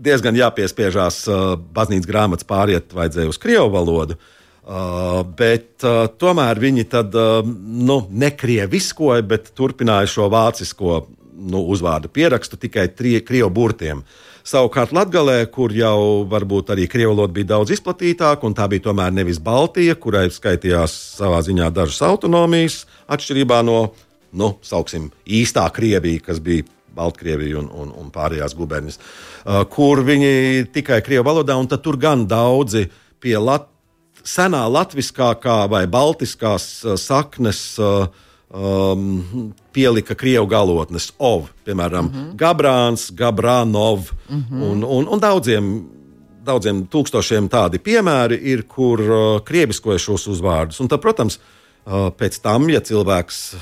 diezgan 0.00 0.36
jāpiespiežās 0.38 1.22
uh, 1.28 1.54
baznīcas 1.74 2.08
grāmatas 2.08 2.48
pāriet, 2.48 2.92
vajadzēja 2.96 3.30
uz 3.30 3.40
krievu 3.40 3.70
valodu. 3.74 4.18
Uh, 4.70 5.22
bet 5.36 5.82
uh, 5.86 6.04
tomēr 6.20 6.60
viņi 6.62 6.84
tad 6.92 7.14
uh, 7.18 7.40
nu, 7.44 8.02
nekrieviskoja, 8.10 9.24
bet 9.26 9.50
turpināja 9.56 10.10
šo 10.10 10.28
vācisko 10.30 11.00
nu, 11.40 11.64
uzvārdu 11.72 12.10
pierakstu 12.12 12.58
tikai 12.60 12.90
krievu 12.94 13.50
burtiem. 13.50 14.04
Savukārt 14.46 14.94
Latvijā, 14.96 15.44
kur 15.52 15.72
jau 15.74 16.24
varbūt 16.30 16.72
arī 16.72 16.86
krievu 16.90 17.12
valoda 17.14 17.34
bija 17.36 17.52
daudz 17.54 17.74
izplatītāka, 17.76 18.46
un 18.48 18.56
tā 18.56 18.66
bija 18.70 18.88
tomēr 18.88 19.12
nevis 19.12 19.40
Baltija, 19.42 19.96
kurai 20.00 20.28
skaitījās 20.32 20.94
savā 21.18 21.42
ziņā 21.44 21.70
dažas 21.74 22.00
autonomijas, 22.08 22.84
atšķirībā 23.10 23.60
no, 23.66 23.80
nu, 24.32 24.54
sauksim, 24.64 25.10
īstā 25.26 25.66
Krievija, 25.76 26.24
kas 26.30 26.40
bija 26.44 26.64
Baltkrievija 26.96 27.60
un, 27.60 27.68
un, 27.70 27.92
un 28.00 28.08
pārējās 28.14 28.56
gubernijas, 28.58 28.98
kur 29.70 30.02
viņi 30.06 30.70
tikai 30.74 31.02
krievu 31.06 31.28
valodā, 31.28 31.56
un 31.60 31.68
tur 31.70 32.00
gan 32.00 32.26
daudzi 32.30 32.88
pie 33.20 33.36
Lat 33.38 33.68
senā 34.26 34.66
latviskākā 34.68 35.62
vai 35.70 35.86
baltiskās 35.88 36.66
saknes 37.00 37.60
uh, 37.80 38.10
um, 38.50 39.52
pielika 39.72 40.14
krievu 40.14 40.46
galotnes, 40.50 41.10
ov, 41.18 41.48
piemēram, 41.64 42.04
mm 42.04 42.12
-hmm. 42.14 42.36
Gabrāns, 42.36 43.10
Gabrānov 43.14 44.12
mm 44.28 44.44
-hmm. 44.50 44.62
un, 44.62 44.84
un, 44.84 45.08
un 45.08 45.18
daudziem. 45.18 45.88
Daudziem 46.40 46.86
tūkstošiem 46.88 47.48
tādi 47.48 47.78
piemēri 47.78 48.38
ir, 48.42 48.62
kur 48.62 49.00
uh, 49.00 49.40
krieviskoja 49.44 49.98
šos 49.98 50.26
uzvārdus. 50.26 50.80
Un 50.80 50.88
tad, 50.88 51.00
protams, 51.00 51.36
uh, 51.36 51.92
pēc 51.92 52.40
tam, 52.42 52.70
ja 52.70 52.80
cilvēks 52.80 53.54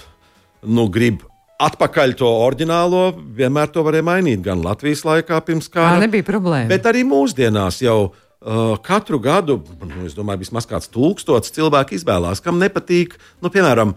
nu, 0.62 0.88
grib 0.88 1.22
atpakaļ 1.58 2.14
to 2.14 2.28
oriģinālo, 2.46 3.02
vienmēr 3.34 3.70
to 3.74 3.82
varēja 3.82 4.06
mainīt. 4.06 4.40
Gan 4.40 4.62
Latvijas 4.62 5.04
laikā, 5.04 5.40
pirms 5.40 5.68
Tā 5.68 5.72
kara, 5.72 5.98
nebija 5.98 6.22
problēma. 6.22 6.68
Bet 6.68 6.86
arī 6.86 7.02
mūsdienās 7.02 7.82
jau 7.82 7.98
uh, 8.12 8.78
katru 8.82 9.18
gadu, 9.18 9.58
nu, 9.82 10.06
es 10.06 10.14
domāju, 10.14 10.38
vismaz 10.38 10.66
kāds 10.70 10.88
tūkstots 10.94 11.50
cilvēku 11.50 11.98
izvēlās, 11.98 12.40
kam 12.40 12.62
nepatīk, 12.62 13.18
nu, 13.42 13.50
piemēram, 13.50 13.96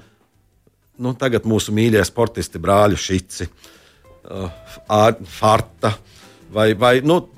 nu, 0.99 1.13
tagad 1.13 1.45
mūsu 1.49 1.73
mīļie 1.75 2.03
sportisti, 2.05 2.59
brāļi 2.61 2.97
Šici, 2.99 3.47
uh, 4.27 4.49
Farta 5.25 5.95
vai, 6.53 6.73
vai 6.73 6.99
nu, 7.03 7.29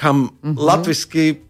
kam 0.00 0.16
mm. 0.16 0.30
-hmm. 0.42 0.58
latviski. 0.58 1.40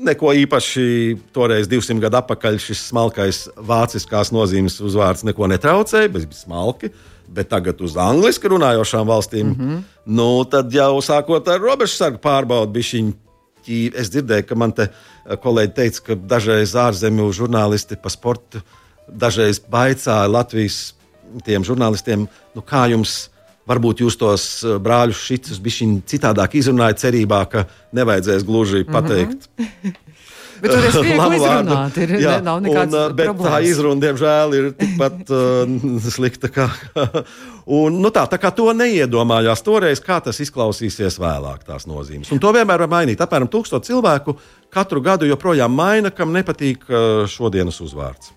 Neko 0.00 0.32
īpaši 0.32 1.18
toreiz, 1.32 1.68
200 1.68 2.00
gadu 2.00 2.16
atpakaļ, 2.16 2.56
šis 2.58 2.86
smalkais 2.88 3.48
vāciskās 3.56 4.30
nozīmes 4.32 4.78
uzvārds 4.80 5.26
neko 5.28 5.44
netraucēja, 5.46 6.08
bet 6.08 6.24
bija 6.24 6.38
smalki. 6.38 6.88
Bet 7.28 7.48
tagad 7.48 7.80
uz 7.80 7.96
angliski 8.00 8.48
runājošām 8.48 9.06
valstīm, 9.06 9.46
mm 9.46 9.56
-hmm. 9.58 9.82
nu, 10.06 10.44
tad 10.44 10.72
jau 10.72 11.02
sākot 11.04 11.48
ar 11.48 11.60
robežsargu 11.60 12.18
pārbaudi, 12.18 12.72
bija 12.72 12.82
šī 12.82 13.12
ķīva. 13.66 14.00
Es 14.00 14.10
dzirdēju, 14.10 14.46
ka 14.46 14.54
man 14.54 14.72
te 14.72 14.88
kolēģi 15.28 15.74
teica, 15.74 16.02
ka 16.06 16.14
dažreiz 16.14 16.74
ārzemju 16.74 17.32
žurnālisti 17.32 18.00
pa 18.02 18.08
sportu 18.08 18.62
dažreiz 19.12 19.60
baicāja 19.70 20.30
Latvijas 20.30 20.94
tiem 21.46 21.66
žurnālistiem, 21.66 22.26
nu, 22.28 22.64
kā 22.66 22.86
jums. 22.92 23.28
Varbūt 23.70 24.00
jūs 24.02 24.16
tos 24.18 24.44
eh, 24.64 24.78
brāļus 24.82 25.20
šitus 25.28 25.58
bišķiņ 25.62 25.90
citādāk 26.10 26.56
izrunājat, 26.58 27.04
cerībā, 27.04 27.44
ka 27.52 27.66
nevajadzēs 27.94 28.42
gluži 28.48 28.82
pateikt 28.88 29.46
Bet 30.60 30.74
tur 30.74 30.86
es 30.86 30.96
viegli 31.00 31.36
izrunāt, 31.40 31.98
ir, 32.02 32.12
Jā, 32.20 32.36
ne, 32.38 32.46
nav 32.46 32.60
nekāds 32.64 32.92
un, 32.92 32.98
uh, 32.98 33.14
bet 33.16 33.30
tā 33.30 33.34
problēmas. 33.34 33.68
izruna, 33.70 34.02
diemžēl, 34.04 34.56
ir 34.58 34.68
tikpat 34.76 35.32
uh, 35.32 36.10
slikta. 36.16 36.50
Kā, 36.52 36.66
un, 37.64 38.00
nu 38.02 38.12
tā, 38.14 38.26
tā 38.30 38.40
kā 38.40 38.52
to 38.54 38.68
neiedomājās 38.76 39.64
toreiz, 39.66 40.02
kā 40.04 40.20
tas 40.24 40.40
izklausīsies 40.44 41.18
vēlāk, 41.22 41.64
tās 41.68 41.88
nozīmes. 41.90 42.32
Un 42.34 42.42
to 42.42 42.52
vienmēr 42.56 42.84
var 42.84 42.92
mainīt. 42.92 43.22
Apmēram 43.24 43.50
tūkstoš 43.52 43.88
cilvēku 43.88 44.36
katru 44.70 45.02
gadu 45.04 45.28
joprojām 45.28 45.72
maina, 45.74 46.12
kam 46.14 46.32
nepatīk 46.34 46.86
uh, 46.88 47.24
šodienas 47.30 47.80
uzvārds. 47.84 48.32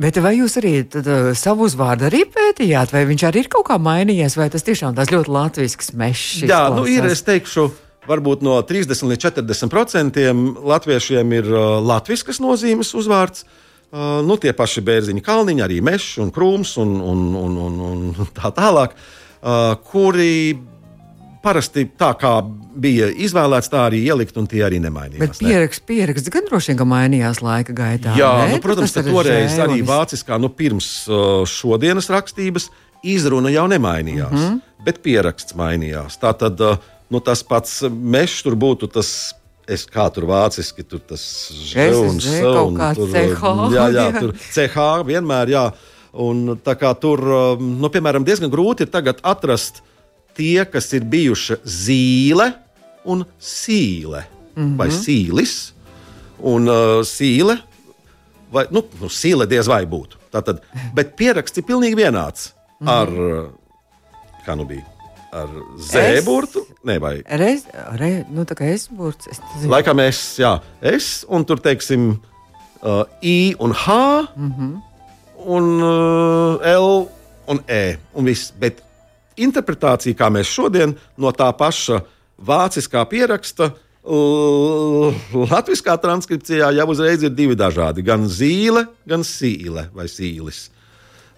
Bet 0.00 0.18
vai 0.22 0.34
jūs 0.38 0.58
arī 0.60 0.74
tad, 0.90 1.08
uh, 1.08 1.30
savu 1.38 1.66
uzvārdu 1.68 2.08
arī 2.08 2.24
pētījāt, 2.28 2.92
vai 2.94 3.04
viņš 3.08 3.26
arī 3.28 3.44
ir 3.44 3.50
kaut 3.52 3.68
kā 3.70 3.78
mainījies, 3.82 4.38
vai 4.38 4.48
tas 4.52 4.66
tiešām 4.66 4.96
tās 4.96 5.12
ļoti 5.14 5.32
latvisks 5.34 5.92
mešs? 5.96 6.42
Jā, 6.48 6.66
nu 6.74 6.84
ir, 6.86 7.00
izklausās? 7.00 7.18
es 7.18 7.26
teikšu, 7.28 7.68
varbūt 8.08 8.44
no 8.46 8.58
30 8.64 9.12
līdz 9.12 9.24
40 9.28 9.72
procentiem 9.72 10.44
latviešiem 10.74 11.38
ir 11.40 11.52
uh, 11.52 11.78
latviskas 11.84 12.42
nozīmes 12.44 12.94
uzvārds. 12.98 13.46
Uh, 13.88 14.18
nu, 14.20 14.36
tie 14.36 14.52
paši 14.52 14.82
bērziņi, 14.84 15.24
kalniņi, 15.24 15.64
arī 15.64 15.78
mežs 15.80 16.18
un 16.20 16.28
krūms 16.34 16.74
un, 16.82 16.98
un, 17.00 17.22
un, 17.40 17.54
un, 17.64 17.78
un 18.12 18.34
tā 18.36 18.52
tālāk, 18.52 18.92
uh, 18.92 19.72
kuri 19.88 20.58
parasti 21.42 21.84
tā 21.98 22.10
kā 22.18 22.32
bija 22.78 23.08
izvēlēts, 23.26 23.70
tā 23.72 23.84
arī 23.88 24.02
ielikt, 24.06 24.36
un 24.40 24.48
tie 24.50 24.64
arī 24.66 24.80
nemainījās. 24.82 25.22
Bet 25.22 25.40
pieraksts, 25.40 25.84
pieraksts 25.88 26.32
gan 26.34 26.46
droši 26.48 26.74
vien 26.74 26.90
mainījās 26.90 27.40
laika 27.44 27.74
gaitā. 27.76 28.14
Jā, 28.18 28.32
ne? 28.44 28.56
nu, 28.56 28.60
protams, 28.64 28.94
Tas 28.94 29.06
toreiz 29.06 29.54
žēl, 29.54 29.64
arī 29.66 29.80
vāciskā, 29.86 30.38
nu, 30.42 30.50
pirms 30.50 30.90
uh, 31.10 31.42
šodienas 31.48 32.10
rakstības 32.12 32.68
izruna 33.06 33.52
jau 33.54 33.66
nemainījās, 33.70 34.34
mm. 34.34 34.46
-hmm. 34.46 34.84
bet 34.86 35.02
pieraksts 35.04 35.56
mainījās. 35.58 36.18
Tā 36.22 36.34
tad 36.38 36.60
uh, 36.64 36.78
nu, 37.10 37.20
tas 37.24 37.42
pats 37.46 37.82
mežs 37.90 38.42
tur 38.46 38.58
būtu 38.58 38.90
tas. 38.92 39.34
Es 39.68 39.82
kā 39.84 40.06
tur 40.08 40.24
vāciski, 40.24 40.80
tur 40.80 41.02
tas 41.04 41.22
žēlums, 41.52 42.24
kā 42.72 42.86
CH, 42.96 43.50
Jā, 43.74 43.82
jā, 43.92 44.04
jā. 44.06 44.06
tur 44.16 44.30
CH 44.32 44.86
vienmēr, 45.04 45.50
jā. 45.52 45.64
Un 46.24 46.54
tā 46.64 46.72
kā 46.80 46.94
tur, 46.96 47.20
um, 47.20 47.66
nu, 47.76 47.90
piemēram, 47.92 48.24
diezgan 48.24 48.48
grūti 48.48 48.86
ir 48.86 48.88
tagad 48.88 49.20
atrast 49.20 49.82
tie, 50.38 50.64
kas 50.70 50.92
ir 50.96 51.06
bijuši 51.10 51.58
zīle 51.66 52.52
un 53.08 53.24
sīle 53.40 54.22
mm 54.22 54.62
-hmm. 54.62 54.76
vai 54.78 54.88
sīlis. 54.94 55.56
Un 56.38 56.68
uh, 56.70 57.00
sīle, 57.02 57.56
vai 58.52 58.66
nu, 58.70 58.84
nu, 59.00 59.08
sīle 59.10 59.46
diez 59.50 59.66
vai 59.66 59.82
būtu. 59.86 60.20
Tātad, 60.30 60.60
bet 60.94 61.16
pieraksts 61.16 61.58
ir 61.58 61.64
pilnīgi 61.66 61.98
vienāds 61.98 62.52
ar, 62.86 63.08
uh, 63.08 63.48
kā 64.46 64.54
nu 64.54 64.64
bija, 64.64 64.84
ar 65.32 65.48
zēburtu. 65.78 66.62
Ne, 66.84 66.98
vai 66.98 67.22
Reiz, 67.26 67.66
re, 67.98 68.24
nu, 68.30 68.44
tā 68.44 68.54
kā 68.54 68.70
es 68.70 68.88
būtu. 68.88 69.30
Es 69.30 69.40
nezinu. 69.40 69.72
Laikam 69.72 69.98
es, 70.00 70.38
jā, 70.38 70.60
es 70.80 71.24
un 71.28 71.44
tur 71.44 71.58
teiksim, 71.58 72.20
uh, 72.82 73.04
I 73.22 73.56
un 73.58 73.72
H, 73.72 73.88
mm 74.36 74.52
-hmm. 74.52 74.80
un 75.44 75.82
uh, 75.82 76.60
L 76.62 77.08
un 77.48 77.62
E. 77.66 77.98
Un 78.12 78.24
viss. 78.24 78.52
Bet 78.58 78.82
interpretācija, 79.44 80.16
kā 80.18 80.30
mēs 80.34 80.50
šodien 80.50 80.94
no 81.18 81.32
tā 81.36 81.50
paša 81.56 82.02
vāciskā 82.38 83.04
pieraksta, 83.10 83.72
latviskā 84.08 85.98
transkripcijā 86.00 86.70
jau 86.78 86.88
uzreiz 86.94 87.22
ir 87.26 87.34
divi 87.34 87.56
dažādi. 87.58 88.04
Gan 88.06 88.28
zīle, 88.30 88.86
gan 89.08 89.24
sīle 89.26 89.88
vai 89.94 90.08
sīlis. 90.08 90.68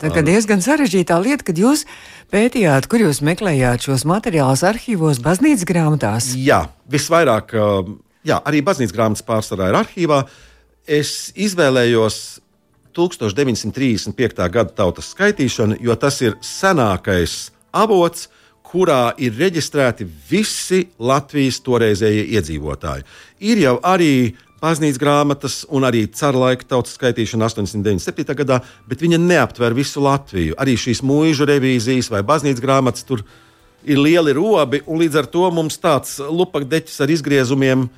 Tā 0.01 0.09
kā 0.09 0.23
diezgan 0.25 0.63
sarežģītā 0.65 1.17
lieta, 1.21 1.45
kad 1.45 1.59
jūs 1.61 1.85
pētījāt, 2.33 2.87
kur 2.89 3.03
jūs 3.03 3.21
meklējāt 3.27 3.85
šos 3.85 4.07
materiālus 4.09 4.63
arhīvos, 4.65 5.21
baznīcas 5.21 5.67
grāmatās. 5.69 6.31
Jā, 6.41 6.63
visvairāk, 6.89 7.53
jā, 8.25 8.39
arī 8.41 8.63
baznīcas 8.65 8.97
grāmatas 8.97 9.27
pārsvarā 9.27 9.69
ir 9.69 9.81
arhīvā. 9.83 10.23
Es 10.89 11.35
izvēlējos 11.37 12.41
1935. 12.97 14.49
gada 14.49 14.73
tautas 14.73 15.13
skaitīšanu, 15.13 15.77
jo 15.85 15.97
tas 16.01 16.17
ir 16.25 16.39
senākais 16.41 17.51
avots, 17.73 18.29
kurā 18.71 19.11
ir 19.19 19.35
reģistrēti 19.35 20.07
visi 20.31 20.85
Latvijas 21.03 21.59
toreizējie 21.67 22.29
iedzīvotāji. 22.39 23.07
Ir 23.51 23.63
jau 23.65 23.77
arī 23.83 24.37
baznīcas 24.61 25.01
grāmatas 25.01 25.61
un 25.73 25.87
arī 25.89 26.05
cara 26.15 26.39
laika 26.45 26.69
tautas 26.69 26.95
skaitīšana 26.99 27.49
897. 27.49 28.37
gadā, 28.43 28.61
bet 28.89 29.03
viņa 29.03 29.19
neaptver 29.23 29.75
visu 29.75 30.03
Latviju. 30.05 30.59
Arī 30.61 30.77
šīs 30.79 31.03
mūža 31.07 31.49
revīzijas 31.51 32.11
vai 32.13 32.23
baznīcas 32.27 32.63
grāmatas 32.63 33.07
tur 33.09 33.25
ir 33.85 33.99
lieli 33.99 34.37
robi, 34.37 34.83
un 34.87 35.01
līdz 35.01 35.23
ar 35.23 35.31
to 35.33 35.49
mums 35.55 35.81
tāds 35.81 36.19
lupakdeķis 36.21 37.01
ar 37.01 37.13
izgriezumiem 37.17 37.89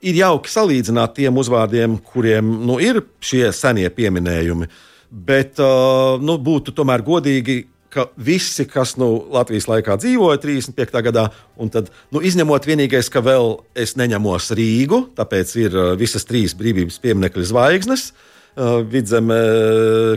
ir 0.00 0.20
jauki 0.20 0.50
salīdzināt 0.50 1.14
tiem 1.18 1.38
uzvārdiem, 1.40 1.98
kuriem 2.12 2.54
nu, 2.66 2.80
ir 2.82 3.02
šie 3.22 3.50
senie 3.54 3.88
pieminējumi. 3.94 4.68
Bet 5.10 5.58
uh, 5.62 6.16
nu, 6.22 6.36
būtu 6.38 6.74
tomēr 6.74 7.02
godīgi, 7.06 7.62
ka 7.90 8.06
visi, 8.16 8.64
kas 8.70 8.94
nu, 9.00 9.08
Latvijas 9.34 9.66
laikā 9.70 9.96
dzīvoja 10.00 10.40
35. 10.42 11.02
gadā, 11.10 11.26
un 11.60 11.70
tad, 11.72 11.90
nu, 12.14 12.22
izņemot 12.22 12.66
vienīgais, 12.68 13.10
ka 13.12 13.22
vēl 13.24 13.56
es 13.78 13.96
neņemos 13.98 14.50
Rīgu, 14.56 15.02
tāpēc 15.18 15.54
ir 15.60 15.76
uh, 15.76 15.92
visas 15.98 16.26
trīs 16.28 16.54
brīvības 16.58 17.00
pieminiekļa 17.02 17.48
zvaigznes 17.50 18.10
uh,- 18.12 18.80
vidzeme, 18.94 19.40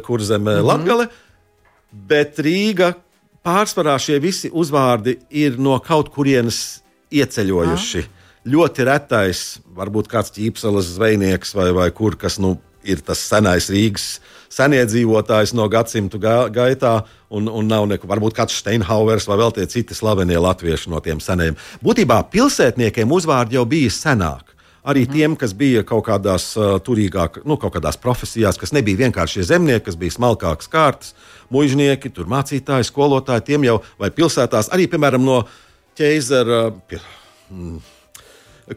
kurzeme, 0.05 0.51
mm 0.53 0.59
-hmm. 0.59 0.69
latgale. 0.69 1.07
Bet 1.91 2.39
Rīga 2.39 2.93
pārsvarā 3.45 3.97
šie 3.99 4.19
visi 4.19 4.49
uzvārdi 4.49 5.17
ir 5.29 5.57
no 5.59 5.79
kaut 5.79 6.09
kurienes 6.13 6.81
ieceļojuši. 7.13 8.03
Ah. 8.03 8.21
Ļoti 8.43 8.85
retais, 8.87 9.41
varbūt 9.75 10.09
kāds 10.11 10.33
ķīpseles 10.35 10.95
zvejnieks 10.97 11.53
vai, 11.55 11.71
vai 11.71 11.91
kur, 11.95 12.17
kas 12.19 12.39
nu, 12.43 12.57
ir 12.83 12.99
tas 13.05 13.21
senais 13.23 13.69
Rīgas 13.71 14.19
seniedzīvotājs 14.53 15.55
no 15.57 15.67
gadsimtu 15.71 16.21
ga 16.21 16.47
gaitā, 16.53 16.99
un, 17.33 17.49
un 17.49 17.67
nav 17.69 17.87
neko, 17.89 18.09
varbūt 18.09 18.37
kāds 18.37 18.59
Steinhauers 18.61 19.27
vai 19.29 19.39
vēl 19.41 19.53
tie 19.57 19.67
citi 19.69 19.97
slavenie 19.97 20.37
latvieši 20.37 20.93
no 20.93 21.01
tiem 21.03 21.21
seniem. 21.23 21.57
Būtībā 21.83 22.21
pilsētniekiem 22.33 23.11
uzvārdi 23.17 23.57
jau 23.57 23.65
bija 23.69 23.93
senāk 23.93 24.53
arī 24.83 25.05
mm. 25.07 25.13
tiem, 25.15 25.35
kas 25.39 25.53
bija 25.55 25.83
kaut 25.87 26.05
kādās 26.07 26.49
uh, 26.59 26.75
turīgākās, 26.83 27.45
nu, 27.47 27.57
kaut 27.59 27.75
kādās 27.77 27.97
profesijās, 27.99 28.59
kas 28.59 28.73
nebija 28.75 29.05
vienkārši 29.05 29.45
zemnieki, 29.47 29.85
kas 29.87 29.97
bija 29.99 30.15
smalkākas 30.17 30.69
kārtas, 30.71 31.13
mužnieki, 31.53 32.11
tur 32.13 32.27
mācītāji, 32.31 32.89
skolotāji, 32.89 33.47
tiem 33.53 33.67
jau 33.69 33.79
vai 34.01 34.11
pilsētās, 34.11 34.71
arī 34.75 34.89
piemēram 34.91 35.23
no 35.23 35.43
ķeizara. 35.99 36.65
Pie, 36.89 36.99
mm, 37.49 37.79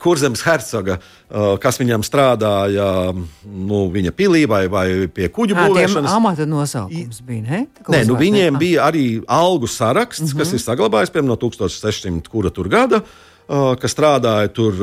Kurzemes 0.02 0.42
hercoga, 0.42 0.96
uh, 0.98 1.54
kas 1.62 1.78
viņam 1.78 2.02
strādāja 2.06 2.86
nu, 3.14 3.84
viņa 3.92 4.12
pilī 4.16 4.42
vai, 4.50 4.64
vai 4.72 4.86
pie 5.12 5.28
kuģu 5.30 5.54
būvēšanas. 5.58 6.10
Tā 6.10 6.16
amata 6.18 6.46
nosaukums 6.48 7.22
bija. 7.26 7.44
Ne? 7.46 7.60
Nē, 7.94 8.02
nu, 8.08 8.18
viņiem 8.18 8.58
bija 8.58 8.88
arī 8.90 9.06
algu 9.26 9.70
saraksts, 9.70 10.24
mm 10.24 10.32
-hmm. 10.32 10.38
kas 10.38 10.48
mhm. 10.48 10.56
ir 10.56 10.64
saglabājies 10.64 11.14
piemēram 11.14 11.32
no 11.34 11.36
1600 11.36 12.28
kura 12.28 12.50
tur 12.50 12.68
gada. 12.68 13.02
Uh, 13.46 13.76
ka 13.78 13.86
strādāja 13.86 14.48
tur, 14.50 14.74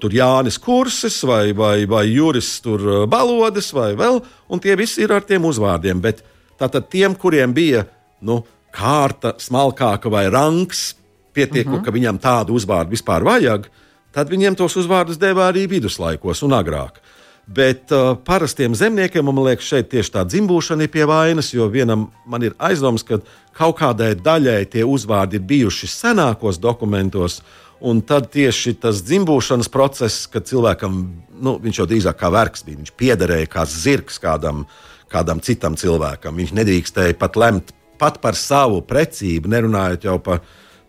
tur 0.00 0.10
Jānis 0.10 0.56
Kursis 0.58 1.20
vai, 1.28 1.52
vai, 1.52 1.84
vai 1.84 2.06
Juris 2.08 2.62
Balodes 3.08 3.72
vai 3.72 3.92
vēl, 3.92 4.22
un 4.48 4.60
tie 4.60 4.76
visi 4.76 5.02
ir 5.02 5.12
ar 5.12 5.20
tiem 5.20 5.44
uzvārdiem. 5.44 6.00
Bet 6.00 6.24
tātad 6.58 6.88
tiem, 6.88 7.14
kuriem 7.14 7.52
bija 7.52 7.84
nu, 8.20 8.42
kārta 8.72 9.34
smalkāka 9.38 10.10
vai 10.10 10.28
rangs, 10.30 10.94
pietieku, 11.32 11.70
uh 11.70 11.74
mhm. 11.74 11.80
-huh. 11.80 11.84
ka 11.84 11.90
viņam 11.90 12.18
tādu 12.18 12.56
uzvārdu 12.56 12.90
vispār 12.90 13.24
vajag, 13.24 13.68
tad 14.14 14.32
viņiem 14.32 14.56
tos 14.58 14.76
uzvārdus 14.80 15.20
deva 15.20 15.48
arī 15.48 15.66
viduslaikos 15.70 16.42
un 16.46 16.56
agrāk. 16.58 17.00
Bet 17.48 17.92
uh, 17.96 18.12
parastiem 18.28 18.74
zemniekiem 18.76 19.24
man 19.24 19.38
liekas, 19.46 19.70
šeit 19.70 19.88
tieši 19.88 20.12
tā 20.18 20.24
dzimbūšana 20.28 20.84
ir 20.84 20.92
pie 20.92 21.06
vainas, 21.08 21.54
jo 21.54 21.68
vienam 21.72 22.10
man 22.28 22.44
ir 22.44 22.56
aizdoms, 22.60 23.06
ka 23.08 23.22
kaut 23.56 23.78
kādai 23.78 24.12
daļai 24.20 24.66
tie 24.68 24.84
uzvārdi 24.84 25.40
ir 25.40 25.46
bijuši 25.48 25.88
senākos 25.88 26.60
dokumentos, 26.60 27.40
Un 27.78 28.00
tad 28.02 28.32
tieši 28.34 28.74
tas 28.82 29.04
dzimbūšanas 29.06 29.68
process, 29.70 30.26
kad 30.30 30.48
cilvēkam, 30.48 30.96
nu, 31.38 31.54
viņš 31.62 31.78
jau 31.78 31.86
drīzāk 31.86 32.16
kā 32.18 32.30
vergs 32.34 32.64
bija, 32.66 32.80
viņš 32.80 32.94
piederēja 32.98 33.50
kā 33.52 33.62
zirgs 33.70 34.18
kādam, 34.18 34.64
kādam 35.12 35.38
citam 35.44 35.76
cilvēkam. 35.78 36.40
Viņš 36.42 36.56
nedrīkstēja 36.58 37.18
pat 37.20 37.38
lemt 37.38 37.70
pat 37.98 38.18
par 38.22 38.38
savu 38.38 38.80
precību, 38.86 39.50
nerunājot 39.50 40.08
jau 40.08 40.16
par, 40.22 40.42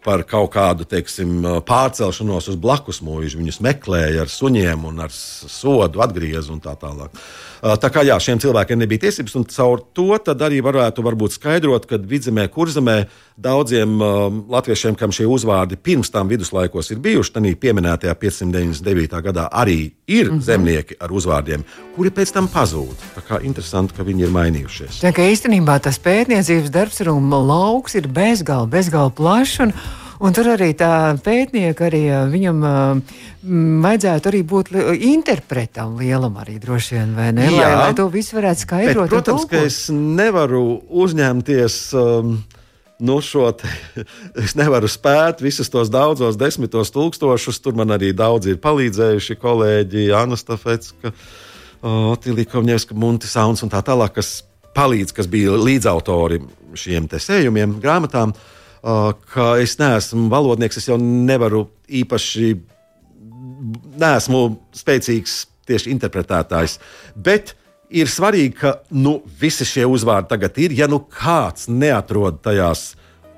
par 0.03 0.23
kaut 0.27 0.51
kādu 0.53 0.88
teiksim, 0.89 1.43
pārcelšanos 1.67 2.49
uz 2.51 2.57
blakus 2.59 3.01
mūžu. 3.05 3.39
Viņus 3.41 3.62
meklēja 3.65 4.23
ar 4.23 4.31
suņiem 4.31 4.85
un 4.89 5.03
ar 5.05 5.13
sodu 5.13 6.03
atgriezu 6.05 6.55
un 6.55 6.62
tā 6.63 6.75
tālāk. 6.79 7.15
Tā 7.59 7.89
kā 7.91 8.05
jā, 8.07 8.15
šiem 8.23 8.39
cilvēkiem 8.39 8.79
nebija 8.79 9.05
tiesības, 9.07 9.35
un 9.35 9.47
caur 9.51 9.83
to 9.93 10.07
arī 10.15 10.62
varētu 10.63 11.03
skaidrot, 11.35 11.89
ka 11.89 11.99
vidzemē, 11.99 12.47
kurzemē 12.53 13.01
daudziem 13.39 14.02
uh, 14.02 14.28
latviešiem, 14.52 14.97
kam 14.99 15.13
šie 15.15 15.28
uzvārdi 15.30 15.78
pirms 15.80 16.12
tam 16.12 16.28
viduslaikos 16.32 16.91
ir 16.91 16.99
bijuši, 17.04 17.34
tad 17.36 17.47
pieminētajā 17.62 18.15
599. 18.19 19.21
gadā 19.30 19.47
arī 19.52 19.91
ir 20.08 20.28
mm 20.32 20.38
-hmm. 20.38 20.41
zemnieki 20.41 20.99
ar 20.99 21.12
uzvārdiem, 21.12 21.63
kuri 21.95 22.10
pēc 22.10 22.34
tam 22.34 22.47
pazūd. 22.47 22.97
Tā 23.15 23.23
kā 23.30 23.41
interesanti, 23.43 23.93
ka 23.93 24.04
viņi 24.04 24.28
ir 24.28 24.36
mainījušies. 24.36 24.99
Tā 25.04 25.13
kā 25.15 25.32
īstenībā 25.32 25.80
tas 25.80 25.99
pētniecības 25.99 26.69
darbs 26.69 26.99
un 26.99 27.30
lauks 27.30 27.95
ir 27.95 28.08
bezgalīgi, 28.08 28.69
bezgalīgi 28.69 29.15
plašs. 29.15 29.60
Un... 29.60 29.73
Un 30.19 30.34
tur 30.36 30.49
arī 30.52 30.73
tā 30.75 31.15
pētnieka, 31.23 31.86
arī 31.88 32.02
viņam 32.28 32.58
uh, 32.67 32.99
vajadzētu 33.84 34.28
arī 34.28 34.41
būt 34.43 34.71
li 34.73 35.13
interpretam 35.13 35.95
lielam 35.95 36.36
arī 36.41 36.58
droši 36.60 36.95
vien, 36.97 37.13
vai 37.15 37.32
ne? 37.32 37.45
Jā, 37.47 37.69
lai, 37.69 37.75
lai 37.86 37.93
to 37.95 38.10
visu 38.12 38.36
varētu 38.36 38.65
skaidrot. 38.65 39.06
Bet, 39.06 39.13
protams, 39.13 39.45
ka 39.47 39.62
es 39.63 39.78
nevaru 39.89 40.82
uzņemties. 40.89 41.93
Um, 41.95 42.41
nu, 42.99 43.19
šo 43.23 43.49
te, 43.57 43.69
es 44.43 44.55
nevaru 44.59 44.89
spēt 44.91 45.43
visus 45.43 45.71
tos 45.71 45.91
daudzos 45.93 46.38
desmitos 46.39 46.93
tūkstošus. 46.95 47.62
Tur 47.63 47.77
man 47.79 47.95
arī 47.95 48.12
daudz 48.15 48.49
ir 48.51 48.59
palīdzējuši 48.63 49.38
kolēģi, 49.39 50.09
Anna 50.15 50.39
Stafetska, 50.39 51.13
Otilija 51.81 52.51
Kovņevska, 52.51 52.97
Munti 52.99 53.29
Sauns 53.31 53.63
un 53.63 53.71
tā 53.71 53.81
tālāk, 53.85 54.17
kas 54.19 54.39
palīdz, 54.75 55.15
kas 55.15 55.29
bija 55.31 55.57
līdzautori 55.57 56.41
šiem 56.77 57.07
te 57.09 57.21
sējumiem, 57.23 57.79
grāmatām. 57.83 58.33
Ka 58.79 59.45
es 59.59 59.75
neesmu 59.79 60.29
valodnieks, 60.31 60.79
es 60.79 60.88
jau 60.88 60.95
nevaru 60.99 61.65
īpaši, 61.99 62.53
neesmu 63.99 64.43
spēcīgs 64.79 65.39
tieši 65.67 65.91
interpretētājs. 65.91 66.77
Bet 67.15 67.55
ir 67.89 68.12
svarīgi, 68.12 68.54
ka 68.60 68.75
nu, 68.91 69.19
visi 69.39 69.67
šie 69.67 69.88
uzvārdi 69.89 70.30
tagad 70.32 70.60
ir. 70.62 70.75
Ja 70.78 70.89
nu 70.91 71.02
kāds 71.02 71.69
neatrod 71.71 72.41
tajās 72.45 72.93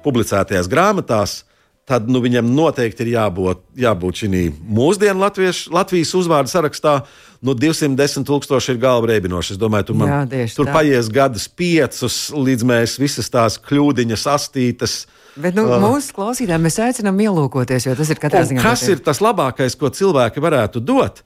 publicētajās 0.06 0.70
grāmatās, 0.72 1.42
tad 1.88 2.08
nu, 2.10 2.22
viņam 2.24 2.52
noteikti 2.56 3.06
ir 3.06 3.14
jābūt, 3.16 3.64
jābūt 3.84 4.24
šī 4.24 4.44
mūsdienu 4.64 5.22
Latviešu, 5.22 5.74
Latvijas 5.76 6.14
uzvārdu 6.18 6.52
sarakstā. 6.52 7.02
Nu, 7.42 7.56
210 7.58 8.28
tūkstoši 8.28 8.76
ir 8.76 8.82
galva 8.84 9.10
reibinoši. 9.10 9.56
Es 9.56 9.62
domāju, 9.62 9.90
tur, 9.90 9.98
man, 9.98 10.12
Jā, 10.30 10.46
tur 10.54 10.70
tā. 10.70 10.76
paies 10.78 11.10
gadus, 11.10 11.48
piecus, 11.50 12.28
līdz 12.38 12.68
mēs 12.70 13.00
visas 13.02 13.32
tās 13.34 13.58
kļūdiņas, 13.66 14.28
astītas, 14.30 15.00
uh, 15.08 15.22
Bet 15.40 15.56
nu, 15.56 15.64
uh, 15.64 15.80
mūsu 15.80 16.12
klausītājiem 16.16 16.66
mēs 16.68 16.78
aicinām 16.84 17.20
ielūkoties, 17.24 17.88
jo 17.88 17.96
tas 17.96 18.10
ir 18.12 18.20
katrā 18.20 18.44
ziņā. 18.48 18.64
Kas 18.64 18.84
ir 18.92 19.00
tas 19.04 19.22
labākais, 19.24 19.78
ko 19.80 19.92
cilvēki 19.96 20.44
varētu 20.44 20.82
dot? 20.84 21.22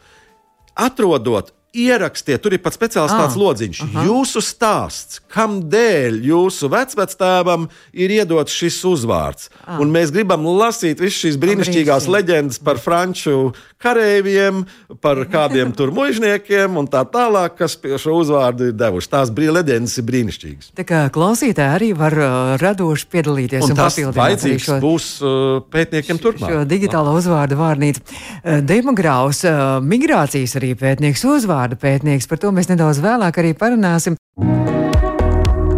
Atrodot 0.78 1.55
ierakstiet, 1.76 2.42
tur 2.44 2.56
ir 2.56 2.62
pat 2.64 2.76
speciāls 2.78 3.12
ah, 3.14 3.26
tāds 3.26 3.38
lodziņš. 3.40 3.82
Aha. 3.86 4.06
Jūsu 4.08 4.42
stāsts, 4.44 5.20
kam 5.32 5.60
dēļ 5.72 6.22
jūsu 6.30 6.70
vecvectēvam 6.72 7.68
ir 7.92 8.14
iedots 8.16 8.56
šis 8.56 8.80
uzvārds. 8.88 9.50
Ah. 9.66 9.80
Un 9.84 9.92
mēs 9.94 10.14
gribam 10.16 10.48
lasīt 10.48 11.04
visas 11.04 11.20
šīs 11.26 11.40
brīnišķīgās 11.42 12.08
leģendas 12.12 12.62
par 12.64 12.80
franču 12.82 13.52
kareiviem, 13.82 14.64
par 15.04 15.22
kādiem 15.32 15.74
tur 15.76 15.92
mužniekiem 15.98 16.80
un 16.80 16.90
tā 16.92 17.04
tālāk, 17.12 17.60
kas 17.60 17.78
šo 18.02 18.20
uzvārdu 18.22 18.72
ir 18.72 18.80
devuši. 18.80 19.12
Tās 19.12 19.34
leģendas 19.36 19.98
ir 20.00 20.08
brīnišķīgas. 20.08 20.72
Tā 20.80 20.88
kā 20.88 21.04
klausītāji 21.14 21.76
arī 21.76 21.92
var 21.98 22.16
uh, 22.16 22.32
radoši 22.62 23.10
piedalīties 23.12 23.68
un, 23.68 23.76
un 23.76 23.82
papildināt 23.84 24.48
šo, 24.64 24.80
būs 24.84 25.12
uh, 25.22 25.60
pētniekiem 25.72 26.22
turpmāk. 26.24 26.52
Šo 26.52 26.64
digitālo 26.70 27.14
uzvārdu 27.20 27.60
vārnīcu. 27.60 28.04
Uh, 28.06 28.62
Demograus, 28.66 29.44
uh, 29.48 29.78
migrācijas 29.84 30.56
arī 30.60 30.74
pētnieks 30.80 31.26
uzvārds 31.30 31.65
vārdu 31.66 31.80
pētnieks. 31.82 32.30
Par 32.30 32.42
to 32.42 32.54
mēs 32.54 32.70
nedaudz 32.70 33.02
vēlāk 33.02 33.42
arī 33.42 33.56
parunāsim. 33.58 34.18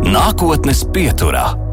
Nākotnes 0.08 0.84
pieturā. 0.93 1.67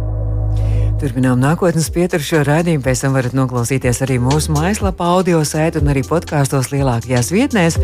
Turpinām 0.95 1.41
nākotnes 1.43 1.89
pieturu 1.91 2.23
šo 2.23 2.41
raidījumu. 2.47 2.85
Pēc 2.85 3.01
tam 3.03 3.17
varat 3.17 3.35
noklausīties 3.35 3.99
arī 4.07 4.21
mūsu 4.23 4.53
mājaslapā, 4.55 5.09
audio 5.17 5.41
sētā 5.43 5.81
un 5.83 5.91
arī 5.91 6.05
podkāstos 6.07 6.71
lielākajās 6.71 7.33
vietnēs. 7.35 7.79